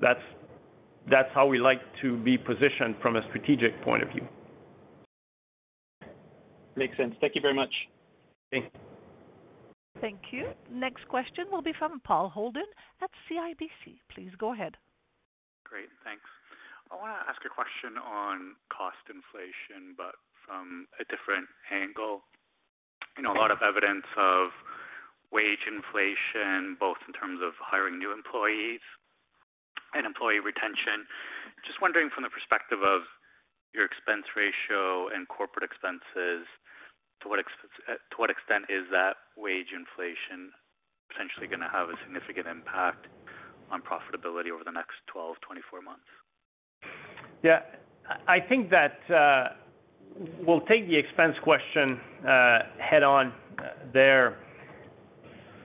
[0.00, 4.26] that's how we like to be positioned from a strategic point of view.
[6.76, 7.14] Makes sense.
[7.20, 7.72] Thank you very much.
[8.50, 8.68] Thanks.
[10.00, 10.52] Thank you.
[10.70, 12.66] Next question will be from Paul Holden
[13.02, 13.96] at CIBC.
[14.12, 14.76] Please go ahead.
[15.64, 15.88] Great.
[16.04, 16.28] Thanks.
[16.92, 20.14] I wanna ask a question on cost inflation, but
[20.44, 22.22] from a different angle.
[23.16, 24.52] You know, a lot of evidence of
[25.32, 28.80] wage inflation, both in terms of hiring new employees
[29.94, 31.06] and employee retention.
[31.66, 33.02] Just wondering from the perspective of
[33.74, 36.46] your expense ratio and corporate expenses,
[37.22, 37.40] to what
[38.30, 40.52] extent is that wage inflation
[41.10, 43.06] potentially gonna have a significant impact
[43.70, 46.06] on profitability over the next 12, 24 months?
[47.42, 47.60] Yeah.
[48.28, 49.54] I think that uh,
[50.46, 53.62] we'll take the expense question uh, head on uh,
[53.92, 54.38] there.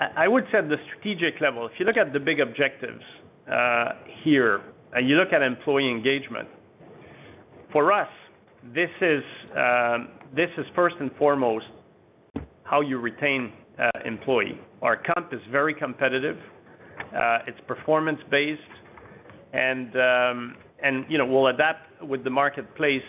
[0.02, 3.04] I would say at the strategic level, if you look at the big objectives
[3.52, 3.90] uh,
[4.24, 4.62] here,
[4.94, 6.48] and you look at employee engagement,
[7.72, 8.10] for us,
[8.74, 9.24] this is
[9.56, 10.10] um,
[10.76, 11.66] first and foremost
[12.64, 14.60] how you retain uh, employee.
[14.82, 16.38] Our comp is very competitive.
[17.16, 18.62] Uh, it's performance-based
[19.54, 23.04] and um, and, you know, we'll adapt with the marketplace.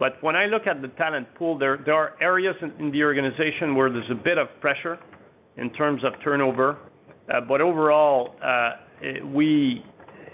[0.00, 3.76] But when I look at the talent pool, there there are areas in the organization
[3.76, 4.98] where there's a bit of pressure
[5.56, 6.78] in terms of turnover.
[7.32, 8.70] Uh, but overall, uh,
[9.32, 9.84] we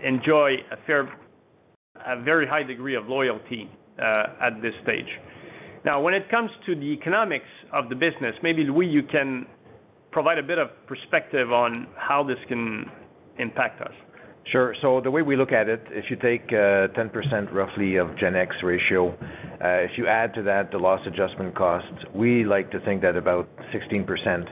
[0.05, 1.13] enjoy a fair
[2.07, 3.69] a very high degree of loyalty
[3.99, 5.09] uh, at this stage.
[5.85, 9.47] Now, when it comes to the economics of the business, maybe, Louis, you can
[10.11, 12.87] provide a bit of perspective on how this can
[13.39, 13.93] impact us.
[14.51, 14.75] Sure.
[14.81, 18.57] So the way we look at it, if you take 10% roughly of Gen X
[18.63, 19.15] ratio,
[19.61, 23.49] if you add to that the loss adjustment costs, we like to think that about
[23.73, 24.49] 16%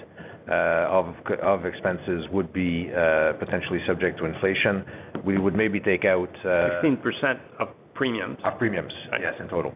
[0.49, 4.83] Uh, of of expenses would be uh, potentially subject to inflation.
[5.23, 8.39] We would maybe take out uh, 16% of premiums.
[8.45, 9.75] Of premiums, yes, in total,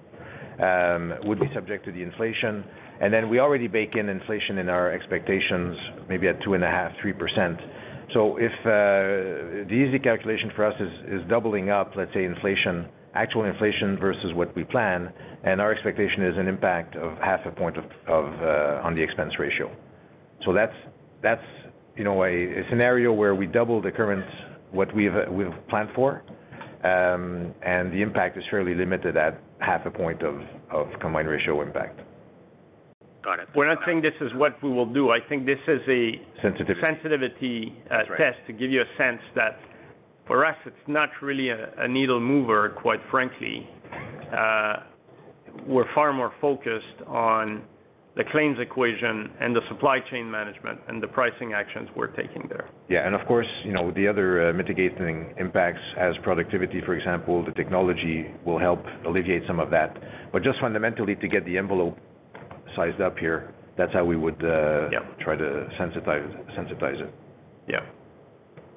[0.61, 2.65] um, would be subject to the inflation.
[3.03, 5.77] And then we already bake in inflation in our expectations,
[6.09, 8.15] maybe at 2.5%-3%.
[8.15, 13.99] So if the easy calculation for us is doubling up, let's say inflation, actual inflation
[13.99, 15.13] versus what we plan,
[15.45, 19.39] and our expectation is an impact of 0.5 point of of uh on the expense
[19.39, 19.71] ratio.
[20.45, 20.75] So that's,
[21.23, 21.45] that's
[21.97, 24.25] you know, a scenario where we double the current
[24.71, 25.13] what we've
[25.69, 26.23] planned for,
[26.83, 30.41] um, and the impact is fairly limited at 0.5 point of
[31.01, 32.01] combined ratio impact.
[33.23, 33.49] Got it.
[33.55, 35.11] We're not saying this is what we will do.
[35.11, 38.19] I think this is a Sensitivity sensitivity uh, That's right.
[38.19, 39.61] test to give you a sense that
[40.27, 43.69] for us, it's not really a needle mover, quite frankly.
[44.37, 44.77] Uh,
[45.67, 47.63] we're far more focused on
[48.15, 52.69] the claims equation and the supply chain management and the pricing actions we're taking there.
[52.89, 53.07] Yeah.
[53.07, 57.53] And of course, you know, the other uh, mitigating impacts as productivity, for example, the
[57.53, 59.97] technology will help alleviate some of that.
[60.33, 61.97] But just fundamentally to get the envelope
[62.77, 67.15] sized up here, that's how we would uh, Yeah try to sensitize it.
[67.69, 67.81] Yeah.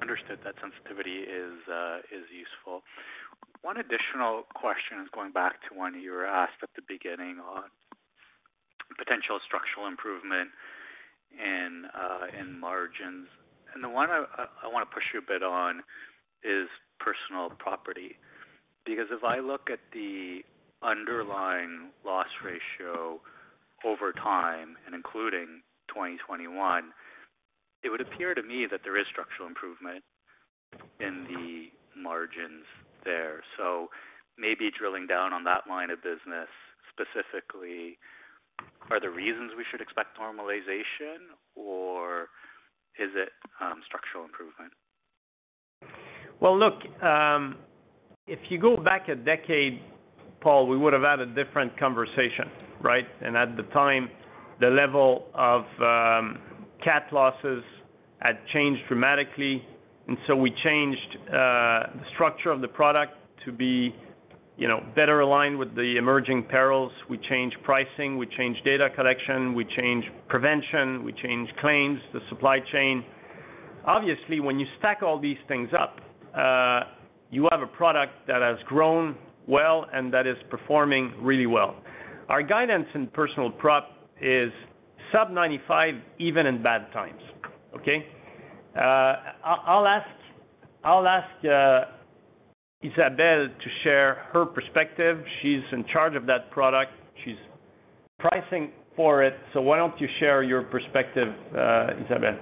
[0.00, 0.38] Understood.
[0.44, 2.82] That sensitivity is uh, is useful.
[3.62, 7.64] One additional question is going back to one you were asked at the beginning on
[8.94, 10.50] potential structural improvement
[11.96, 13.28] uh, in margins.
[13.74, 15.82] And the one I wanna push you a bit on
[16.44, 16.68] is
[17.00, 18.16] personal property.
[18.84, 20.40] Because if I look at the
[20.82, 23.20] underlying loss ratio
[23.84, 26.92] over time and including 2021,
[27.82, 30.04] it would appear to me that there is structural improvement
[31.00, 31.70] in the
[32.00, 32.64] margins
[33.04, 33.42] there.
[33.56, 33.88] So
[34.38, 36.48] maybe drilling down on that line of business
[36.90, 37.98] specifically,
[38.90, 42.28] are the reasons we should expect normalization or
[42.98, 43.30] is it
[43.60, 44.72] um, structural improvement?
[46.40, 47.56] Well, look, um,
[48.26, 49.80] if you go back a decade,
[50.40, 52.50] Paul, we would have had a different conversation,
[52.80, 53.06] right?
[53.22, 54.10] And at the time,
[54.60, 56.38] the level of um,
[56.82, 57.62] cat losses
[58.20, 59.64] had changed dramatically,
[60.08, 61.32] and so we changed uh,
[61.94, 63.94] the structure of the product to be,
[64.56, 66.92] you know, better aligned with the emerging perils.
[67.10, 72.60] We change pricing, we change data collection, we change prevention, we change claims, the supply
[72.72, 73.04] chain.
[73.84, 76.00] Obviously, when you stack all these things up,
[77.30, 81.76] you have a product that has grown well and that is performing really well.
[82.28, 83.90] Our guidance in personal prop
[84.20, 84.46] is
[85.12, 87.20] sub 95 even in bad times.
[87.76, 88.06] Okay?
[88.76, 88.80] Uh
[90.82, 91.26] I'll ask
[92.82, 95.24] Isabelle to share her perspective.
[95.42, 96.92] She's in charge of that product.
[97.24, 97.38] She's
[98.18, 99.34] pricing for it.
[99.52, 102.38] So why don't you share your perspective, uh, Isabelle?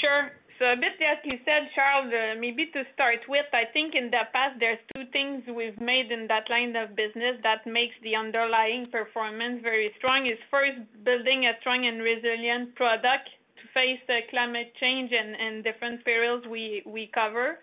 [0.00, 0.30] Sure.
[0.58, 4.10] So a bit like you said, Charles, uh, maybe to start with, I think in
[4.10, 8.14] the past, there's two things we've made in that line of business that makes the
[8.14, 14.20] underlying performance very strong, is first, building a strong and resilient product to face the
[14.28, 17.58] climate change and different perils we cover.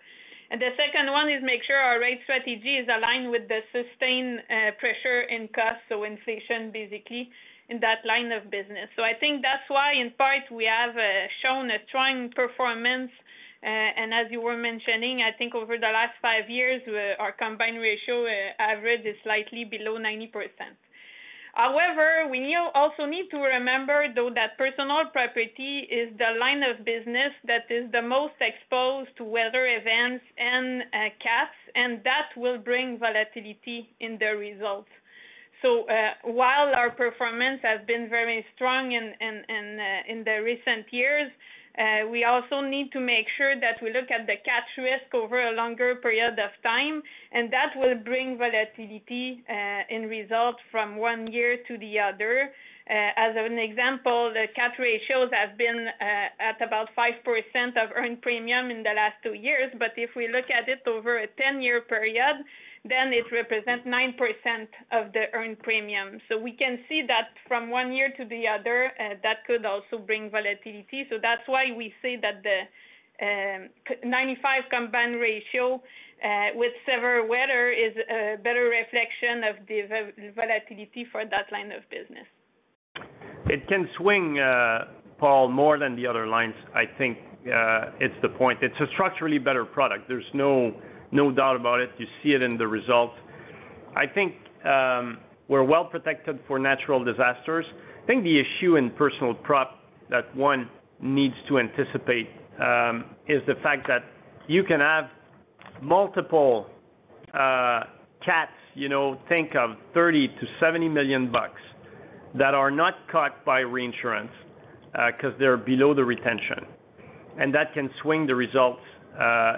[0.50, 4.40] And the second one is make sure our rate strategy is aligned with the sustained
[4.48, 7.30] uh, pressure in cost, so inflation, basically,
[7.68, 8.88] in that line of business.
[8.96, 13.10] So I think that's why, in part, we have uh, shown a strong performance.
[13.62, 16.80] Uh, and as you were mentioning, I think over the last five years,
[17.18, 18.26] our combined ratio
[18.58, 20.30] average is slightly below 90%.
[21.58, 27.32] However, we also need to remember, though, that personal property is the line of business
[27.50, 32.96] that is the most exposed to weather events and uh, cats, and that will bring
[32.96, 34.88] volatility in the results.
[35.60, 41.32] So uh, while our performance has been very strong in uh, the recent years,
[41.76, 45.48] Uh, we also need to make sure that we look at the cat risk over
[45.48, 47.02] a longer period of time,
[47.32, 52.50] and that will bring volatility uh, in results from one year to the other.
[52.88, 57.12] Uh, as an example, the cat ratios have been at about 5%
[57.76, 59.70] of earned premium in the last two years.
[59.78, 62.36] But if we look at it over a 10-year period,
[62.84, 66.20] then it represents 9% of the earned premium.
[66.28, 69.98] So we can see that from one year to the other, uh, that could also
[69.98, 71.06] bring volatility.
[71.10, 72.68] So that's why we say that the
[73.20, 73.68] um,
[74.04, 75.82] 95 combined ratio
[76.24, 81.82] uh, with severe weather is a better reflection of the volatility for that line of
[81.90, 82.26] business.
[83.46, 84.84] It can swing, uh,
[85.18, 86.54] Paul, more than the other lines.
[86.74, 88.58] I think it's the point.
[88.62, 90.08] It's a structurally better product.
[90.08, 90.74] There's no
[91.30, 91.90] doubt about it.
[91.98, 93.14] You see it in the results.
[93.96, 94.34] I think
[94.64, 97.64] um, we're well protected for natural disasters.
[98.02, 99.78] I think the issue in personal prop
[100.10, 100.68] that one
[101.00, 102.28] needs to anticipate
[102.60, 104.04] um, is the fact that
[104.46, 105.04] you can have
[105.82, 106.66] multiple
[107.34, 107.80] uh,
[108.24, 111.60] cats, you know, think of 30 million-70 million bucks,
[112.34, 114.30] that are not caught by reinsurance
[114.94, 116.66] uh, because they're below the retention.
[117.38, 118.80] And that can swing the results
[119.18, 119.54] uh,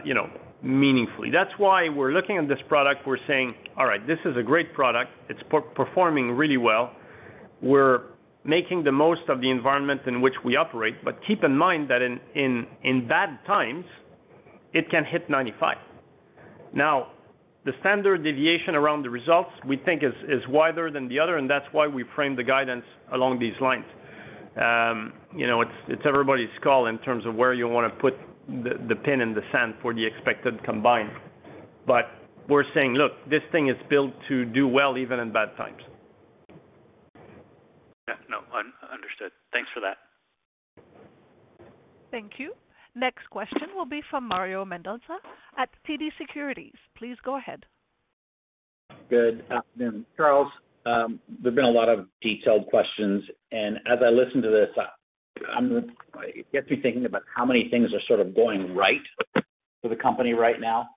[0.63, 1.31] meaningfully.
[1.31, 4.73] That's why we're looking at this product, we're saying, "All right, this is a great
[4.75, 5.11] product.
[5.29, 5.43] It's
[5.75, 6.93] performing really well.
[7.63, 8.03] We're
[8.45, 12.03] making the most of the environment in which we operate." But keep in mind that
[12.03, 13.87] in in in bad times,
[14.73, 15.79] it can hit 95.
[16.73, 17.09] Now,
[17.65, 21.49] The standard deviation around the results, we think is is wider than the other, and
[21.49, 23.85] that's why we frame the guidance along these lines.
[24.57, 28.15] Um, you know, it's it's everybody's call in terms of where you want to put
[28.89, 31.11] the pin in the sand for the expected combined.
[31.87, 32.11] But
[32.49, 35.83] we're saying, "Look, this thing is built to do well even in bad times.
[38.09, 38.17] Yeah.
[38.29, 38.39] No,
[38.93, 39.33] understood.
[39.53, 39.99] Thanks for that.
[42.11, 42.55] Thank you.
[42.95, 45.19] Next question will be from Mario Mendonca
[45.57, 46.75] at TD Securities.
[46.97, 47.65] Please go ahead.
[49.09, 50.05] Good afternoon.
[50.17, 50.51] Charles,
[50.87, 53.23] um, there've been a lot of detailed questions,
[53.53, 54.71] and as I listen to this,
[55.41, 59.01] it gets me thinking about how many things are sort of going right
[59.83, 60.89] for the company right now,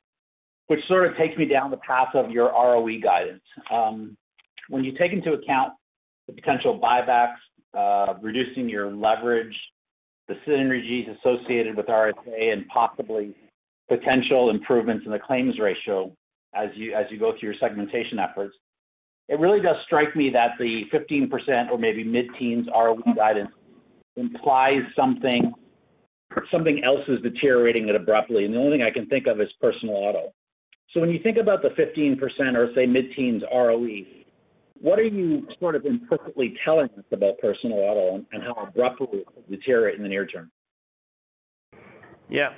[0.67, 3.43] which sort of takes me down the path of your ROE guidance.
[3.71, 4.17] Um,
[4.69, 5.73] when you take into account
[6.27, 7.35] the potential buybacks,
[7.77, 9.55] uh, reducing your leverage,
[10.27, 13.35] the synergies associated with RSA, and possibly
[13.89, 16.11] potential improvements in the claims ratio
[16.55, 18.55] as you as you go through your segmentation efforts,
[19.27, 23.51] it really does strike me that the 15% or maybe mid-teens ROE guidance
[24.15, 25.53] implies something
[26.51, 29.49] something else is deteriorating it abruptly, and the only thing I can think of is
[29.61, 30.33] personal auto.
[30.91, 32.19] So when you think about the 15%
[32.55, 33.99] or say mid-teens ROE,
[34.81, 39.27] what are you sort of implicitly telling us about personal auto and how abruptly it
[39.35, 40.51] will deteriorate in the near term?
[42.29, 42.49] Yeah.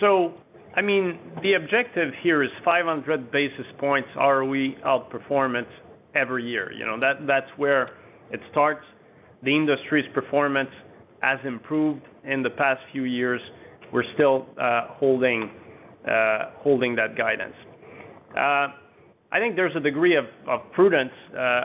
[0.00, 0.32] So
[0.74, 5.66] I mean, the objective here is 500 basis points ROE outperformance
[6.14, 6.72] every year.
[6.72, 7.90] You know, that that's where
[8.30, 8.84] it starts.
[9.42, 10.70] The industry's performance
[11.20, 13.40] has improved in the past few years.
[13.92, 17.54] We're still uh, uh, holding that guidance.
[18.36, 18.68] Uh,
[19.30, 20.24] I think there's a degree of
[20.72, 21.12] prudence,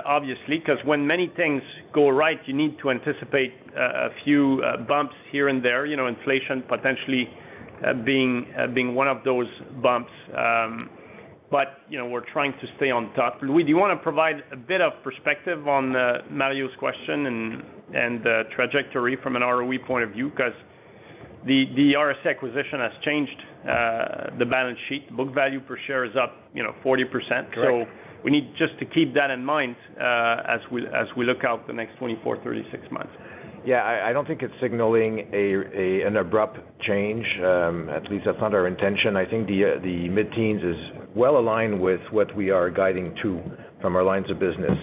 [0.06, 1.62] obviously, because when many things
[1.94, 6.64] go right, you need to anticipate a few bumps here and there, you know, inflation
[6.68, 7.30] potentially
[8.04, 9.48] being one of those
[9.82, 10.12] bumps.
[10.38, 10.90] Um,
[11.54, 13.38] But you know, we're trying to stay on top.
[13.44, 15.92] Louis, do you want to provide a bit of perspective on
[16.32, 20.32] Mario's question and and the trajectory from an ROE point of view?
[20.32, 20.58] Because
[21.46, 23.40] the RSA acquisition has changed
[24.40, 25.16] the balance sheet.
[25.16, 27.54] Book value per share is up you know, 40%.
[27.54, 27.92] Correct.
[28.24, 31.68] we need just to keep that in mind uh as we as we look out
[31.68, 33.14] the next 24, 36 months.
[33.66, 37.26] Yeah, I don't think it's signaling a an abrupt change.
[37.40, 39.16] Um, at least that's not our intention.
[39.16, 40.76] I think the uh, the mid-teens is
[41.16, 43.42] well aligned with what we are guiding to
[43.80, 44.78] from our lines of business.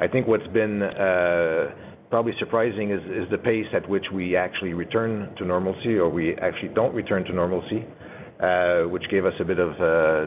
[0.00, 1.70] I think what's been uh,
[2.10, 6.74] probably surprising is the pace at which we actually return to normalcy or we actually
[6.74, 7.84] don't return to normalcy,
[8.42, 9.70] uh, which gave us a bit of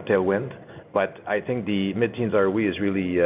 [0.06, 0.56] tailwind.
[0.94, 3.18] But I think the mid-teens ROE is really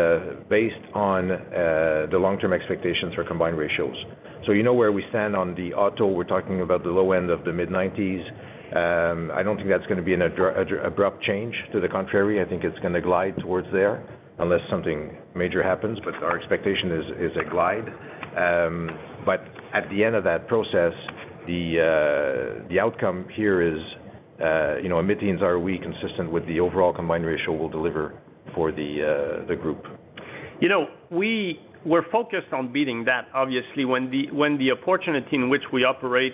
[0.50, 3.96] based on the long-term expectations for combined ratios.
[4.46, 6.06] So you know where we stand on the auto.
[6.06, 8.28] We're talking about the low end of the mid-90s.
[8.76, 11.56] Um, I don't think that's going to be an abrupt change.
[11.72, 14.04] To the contrary, I think it's going to glide towards there
[14.40, 15.98] unless something major happens.
[16.04, 16.92] But our expectation
[17.22, 17.88] is a glide.
[18.36, 18.90] Um,
[19.26, 19.42] but
[19.74, 20.94] at the end of that process,
[21.48, 23.80] the uh, outcome here is
[24.44, 28.20] uh, you a mid-teens ROE consistent with the overall combined ratio we'll deliver
[28.56, 29.86] for the uh, group.
[31.86, 36.34] We're focused on beating that, obviously, when the opportunity in which we operate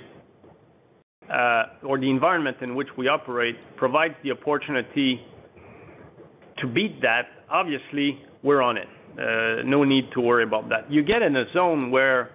[1.27, 5.19] uh, or the environment in which we operate provides the opportunity
[6.59, 8.87] to beat that, obviously, we're on it.
[9.17, 10.91] Uh, no need to worry about that.
[10.91, 12.29] You get in a zone where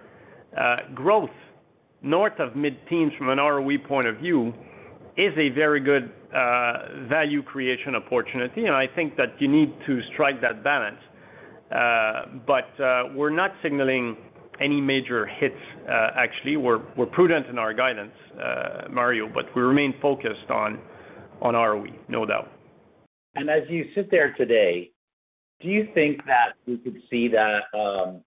[0.57, 1.29] uh, growth
[2.01, 4.53] north of mid-teens from an ROE point of view
[5.17, 6.11] is a very good
[7.09, 10.99] value creation opportunity, and I think that you need to strike that balance.
[11.71, 14.15] Uh, but uh, we're not signaling
[14.61, 15.55] any major hits.
[15.89, 16.79] Uh, actually, we're
[17.11, 18.13] prudent in our guidance,
[18.89, 20.79] Mario, but we remain focused on
[21.41, 22.51] ROE, no doubt.
[23.35, 24.91] And as you sit there today,
[25.61, 28.21] do you think that we could see that um,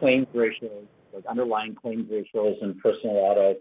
[0.00, 3.54] claims ratios, like underlying claims ratios in personal auto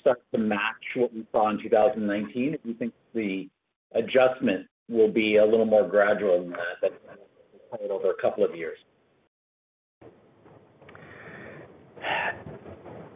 [0.00, 0.60] start to match
[0.96, 2.52] what we saw in 2019?
[2.52, 3.48] Do you think the
[3.94, 6.92] adjustment will be a little more gradual than that
[7.90, 8.78] over a couple of years?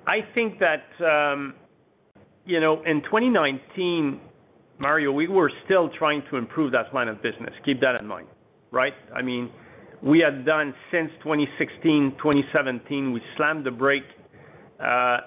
[0.06, 1.54] I think that um,
[2.46, 4.20] you know, in 2019,
[4.78, 7.54] Mario, we were still trying to improve that line of business.
[7.64, 8.26] Keep that in mind,
[8.70, 8.92] right?
[9.14, 9.50] I mean,
[10.02, 14.02] we had done since 2016, 2017, we slammed the brake,
[14.78, 15.18] uh,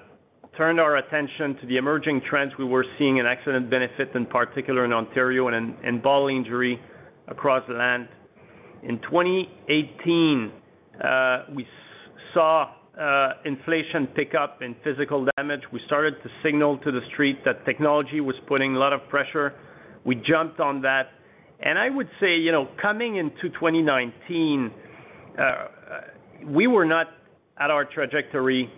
[0.56, 4.86] turned our attention to the emerging trends we were seeing in accident benefit, in particular
[4.86, 6.80] in Ontario and in bodily injury
[7.28, 8.08] across the land.
[8.84, 10.52] In 2018,
[11.04, 11.68] uh, we
[12.34, 15.62] saw uh, inflation pick up in physical damage.
[15.72, 19.54] We started to signal to the street that technology was putting a lot of pressure.
[20.06, 21.10] We jumped on that.
[21.60, 24.72] And I would say, you know, coming into 2019,
[25.38, 25.68] uh,
[26.46, 27.08] we were not
[27.60, 28.72] at our trajectory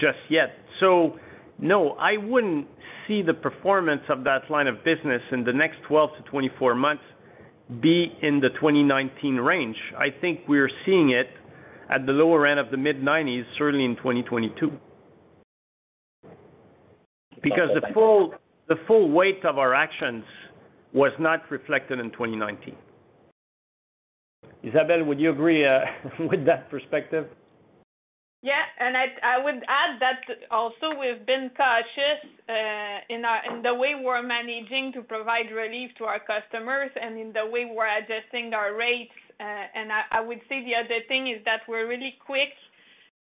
[0.00, 0.56] just yet.
[0.80, 1.18] So
[1.58, 2.66] no, I wouldn't
[3.06, 7.02] see the performance of that line of business in the next 12-24 months
[7.80, 9.76] be in the 2019 range.
[9.96, 11.28] I think we're seeing it
[11.90, 14.72] at the lower end of the mid-90s, certainly in 2022.
[17.74, 18.34] The full
[18.68, 20.24] the full weight of our actions
[20.92, 22.76] was not reflected in 2019.
[24.62, 25.80] Isabelle, would you agree uh,
[26.30, 27.26] with that perspective?
[28.42, 33.62] Yeah, and I I would add that also we've been cautious uh, in our, in
[33.62, 37.86] the way we're managing to provide relief to our customers and in the way we're
[37.86, 39.14] adjusting our rates.
[39.38, 39.44] Uh,
[39.78, 42.52] and I I would say the other thing is that we're really quick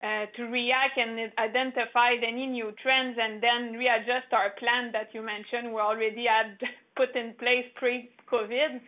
[0.02, 5.20] uh, to react and identify any new trends and then readjust our plan that you
[5.20, 6.58] mentioned we already had
[6.96, 8.80] put in place pre-COVID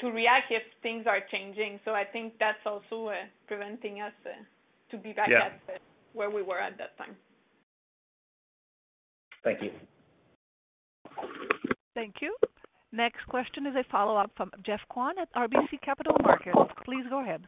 [0.00, 1.78] to react if things are changing.
[1.84, 3.12] So I think that's also
[3.46, 4.12] preventing us
[4.92, 5.80] to be back at
[6.12, 7.16] where we were at that time.
[9.42, 9.70] Thank you.
[11.94, 12.36] Thank you.
[12.92, 16.56] Next question is a follow-up from Geoff Kwan at RBC Capital Markets.
[16.84, 17.46] Please go ahead.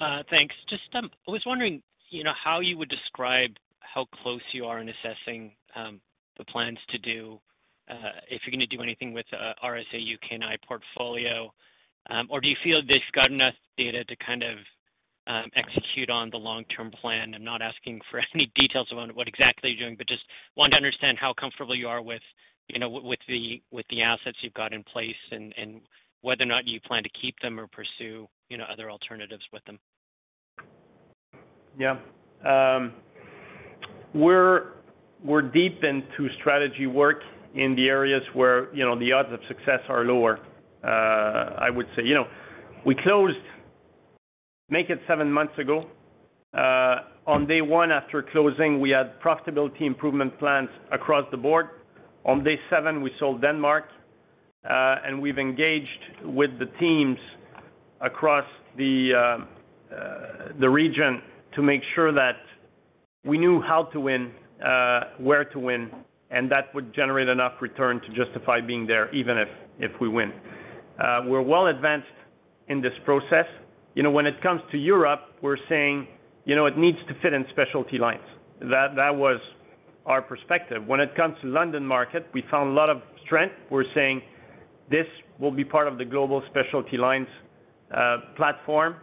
[0.00, 0.54] Uh, thanks.
[0.68, 3.50] Just, um, I was wondering you know, how you would describe
[3.80, 6.00] how close you are in assessing um,
[6.36, 7.38] the plans to do,
[7.90, 11.52] uh, if you're going to do anything with uh, RSA UK & I portfolio.
[12.10, 14.58] Um, or do you feel that you've got enough data to kind of
[15.56, 17.34] execute on the long-term plan?
[17.34, 20.22] I'm not asking for any details on what exactly you're doing, but just
[20.56, 22.22] want to understand how comfortable you are with
[22.68, 25.80] you know, with the with the assets you've got in place and and
[26.20, 29.64] whether or not you plan to keep them or pursue you know, other alternatives with
[29.64, 29.78] them.
[31.78, 31.98] Yeah.
[32.46, 32.92] Um
[34.14, 34.74] we're
[35.24, 37.22] we're deep into strategy work
[37.54, 40.40] in the areas where you know, the odds of success are lower.
[40.84, 42.26] I would say, You know,
[42.84, 43.36] we closed,
[44.68, 45.86] make it seven months ago.
[46.54, 46.96] Uh,
[47.26, 51.68] on day one after closing, we had profitability improvement plans across the board.
[52.24, 53.84] On day seven, we sold Denmark.
[54.68, 57.18] Uh, and we've engaged with the teams
[58.00, 58.44] across
[58.76, 59.20] the uh,
[59.94, 61.22] uh the region
[61.54, 62.36] to make sure that
[63.24, 64.32] we knew how to win,
[65.18, 65.90] where to win,
[66.30, 69.36] and that would generate enough return to justify being there, even
[69.78, 70.32] if we win.
[71.24, 72.18] We're well advanced
[72.68, 73.46] in this process.
[73.98, 76.06] You know, when it comes to Europe, we're saying,
[76.44, 78.22] you know, it needs to fit in specialty lines.
[78.60, 79.40] That that was
[80.06, 80.86] our perspective.
[80.86, 83.56] When it comes to London Market, we found a lot of strength.
[83.70, 84.22] We're saying
[84.88, 85.08] this
[85.40, 87.26] will be part of the global specialty lines
[87.92, 88.94] uh, platform.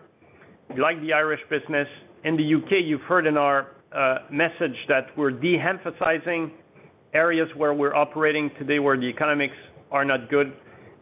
[0.73, 1.89] We like the Irish business.
[2.23, 6.53] In the U.K., you've heard in our uh, message that we're de-emphasizing
[7.13, 9.57] areas where we're operating today where the economics
[9.91, 10.53] are not good,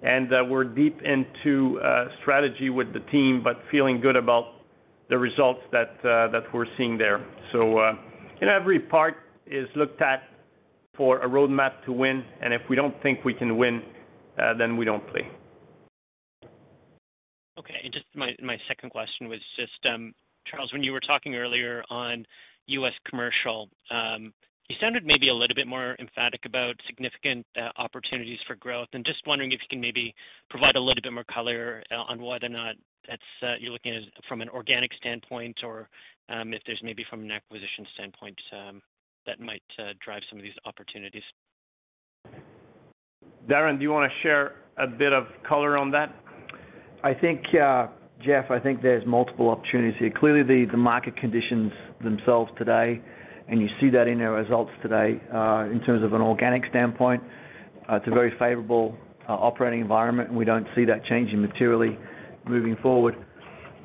[0.03, 4.55] and uh, we're deep into uh, strategy with the team, but feeling good about
[5.09, 7.25] the results that uh, we're seeing there.
[7.51, 7.59] So,
[8.39, 9.15] you know, every part
[9.45, 10.23] is looked at
[10.95, 13.81] for a roadmap to win, and if we don't think we can win,
[14.57, 15.27] then we don't play.
[17.57, 17.75] Okay.
[17.83, 20.13] And just my second question was just, um,
[20.47, 22.25] Charles, when you were talking earlier on
[22.67, 22.93] U.S.
[23.07, 24.33] commercial, um,
[24.69, 28.87] you sounded maybe a little bit more emphatic about significant uh, opportunities for growth.
[28.93, 30.15] And just wondering if you can maybe
[30.49, 32.75] provide a little bit more color uh, on whether or not
[33.07, 35.89] that's uh, you're looking at it from an organic standpoint or
[36.29, 38.81] um, if there's maybe from an acquisition standpoint um,
[39.25, 39.63] that might
[40.03, 41.23] drive some of these opportunities.
[43.49, 46.15] Darren, do you wanna share a bit of color on that?
[47.03, 50.09] I think, Geoff, I think there's multiple opportunities here.
[50.09, 51.71] Clearly, the market conditions
[52.01, 53.01] themselves today,
[53.47, 57.21] and you see that in our results today, uh, in terms of an organic standpoint,
[57.89, 58.95] uh, it's a very favorable
[59.27, 61.97] uh, operating environment, and we don't see that changing materially
[62.45, 63.15] moving forward.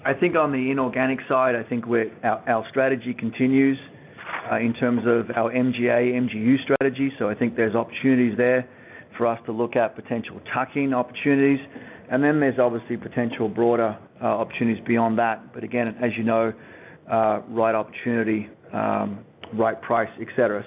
[0.04, 1.84] I think on the inorganic side, I think
[2.22, 3.78] our strategy continues
[4.60, 7.12] in terms of our MGA, MGU strategy.
[7.18, 8.66] So I think there's opportunities there
[9.16, 11.58] for us to look at potential tuck-in opportunities.
[12.10, 15.52] And then there's obviously potential broader opportunities beyond that.
[15.52, 16.54] But again, as you know,
[17.08, 19.24] right opportunity, um,
[19.54, 20.64] right price, et cetera.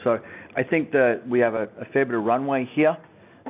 [0.55, 2.97] I think that we have a fair bit of runway here,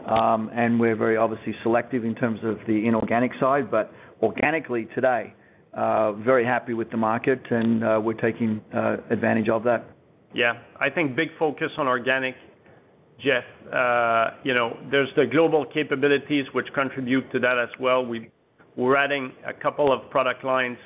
[0.08, 3.72] um, and we're very obviously selective in terms of the inorganic side.
[3.72, 3.92] But
[4.22, 5.34] organically today,
[5.74, 9.86] uh, very happy with the market and uh, we're taking uh, advantage of that.
[10.34, 10.54] Yeah.
[10.80, 12.36] I think big focus on organic,
[13.20, 13.44] Geoff.
[14.44, 18.06] You know, there's the global capabilities which contribute to that as well.
[18.76, 20.78] We're adding a couple of product lines.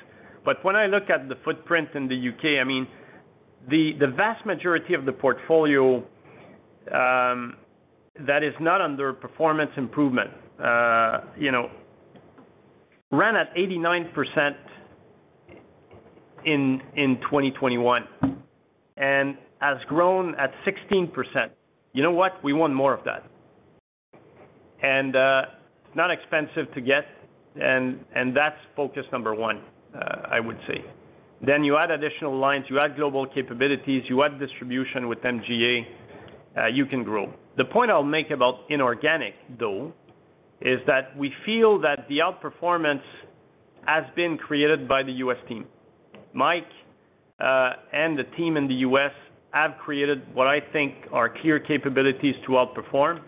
[0.44, 2.86] But when I look at the footprint in the U.K., I mean,
[3.68, 5.96] the vast majority of the portfolio
[6.92, 7.56] um,
[8.26, 10.30] that is not under performance improvement,
[10.62, 11.70] uh, you know,
[13.10, 14.54] ran at 89%
[16.44, 16.80] in
[17.22, 18.06] 2021
[18.96, 21.12] and has grown at 16%.
[21.92, 22.42] You know what?
[22.44, 23.24] We want more of that.
[24.82, 25.42] And uh
[25.86, 27.04] it's not expensive to get,
[27.60, 29.62] and and that's focus number one,
[29.94, 30.84] uh, I would say.
[31.44, 35.86] Then you add additional lines, you add global capabilities, you add distribution with MGA,
[36.56, 37.32] uh, you can grow.
[37.56, 39.92] The point I'll make about inorganic, though,
[40.60, 43.02] is that we feel that the outperformance
[43.86, 45.36] has been created by the U.S.
[45.48, 45.66] team.
[46.32, 46.64] Mike
[47.38, 49.12] uh, and the team in the U.S.
[49.52, 53.20] have created what I think are clear capabilities to outperform.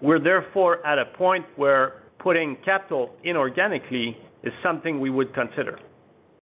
[0.00, 5.78] We're therefore at a point where putting capital inorganically is something we would consider.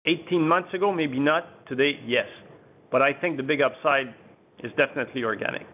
[0.07, 1.66] 18 months ago, maybe not.
[1.66, 2.27] Today, yes.
[2.91, 4.09] But I think the big upside
[4.62, 5.66] is definitely organic.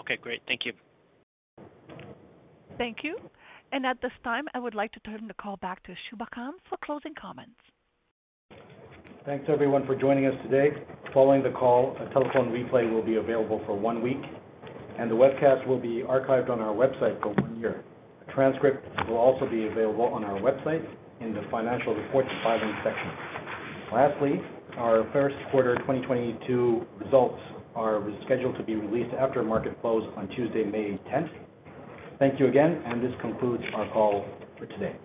[0.00, 0.40] Okay, great.
[0.46, 0.72] Thank you.
[2.76, 3.16] Thank you.
[3.72, 6.54] And at this time, I would like to turn the call back to Shubha Khan
[6.68, 7.60] for closing comments.
[9.26, 10.70] Thanks everyone for joining us today.
[11.12, 14.22] Following the call, a telephone replay will be available for one week,
[14.98, 17.84] and the webcast will be archived on our website for one year.
[18.26, 20.86] A transcript will also be available on our website
[21.20, 23.10] in the financial reports and filing section.
[23.92, 24.40] Lastly,
[24.76, 27.40] our first quarter 2022 results
[27.74, 31.30] are scheduled to be released after market close on Tuesday, May 10th.
[32.18, 34.24] Thank you again, and this concludes our call
[34.58, 34.96] for today.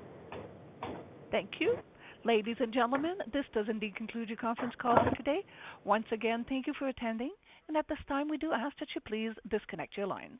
[1.32, 1.78] Thank you.
[2.26, 5.40] Ladies and gentlemen, this does indeed conclude your conference call for today.
[5.84, 7.32] Once again, thank you for attending.
[7.68, 10.40] And at this time, we do ask that you please disconnect your lines.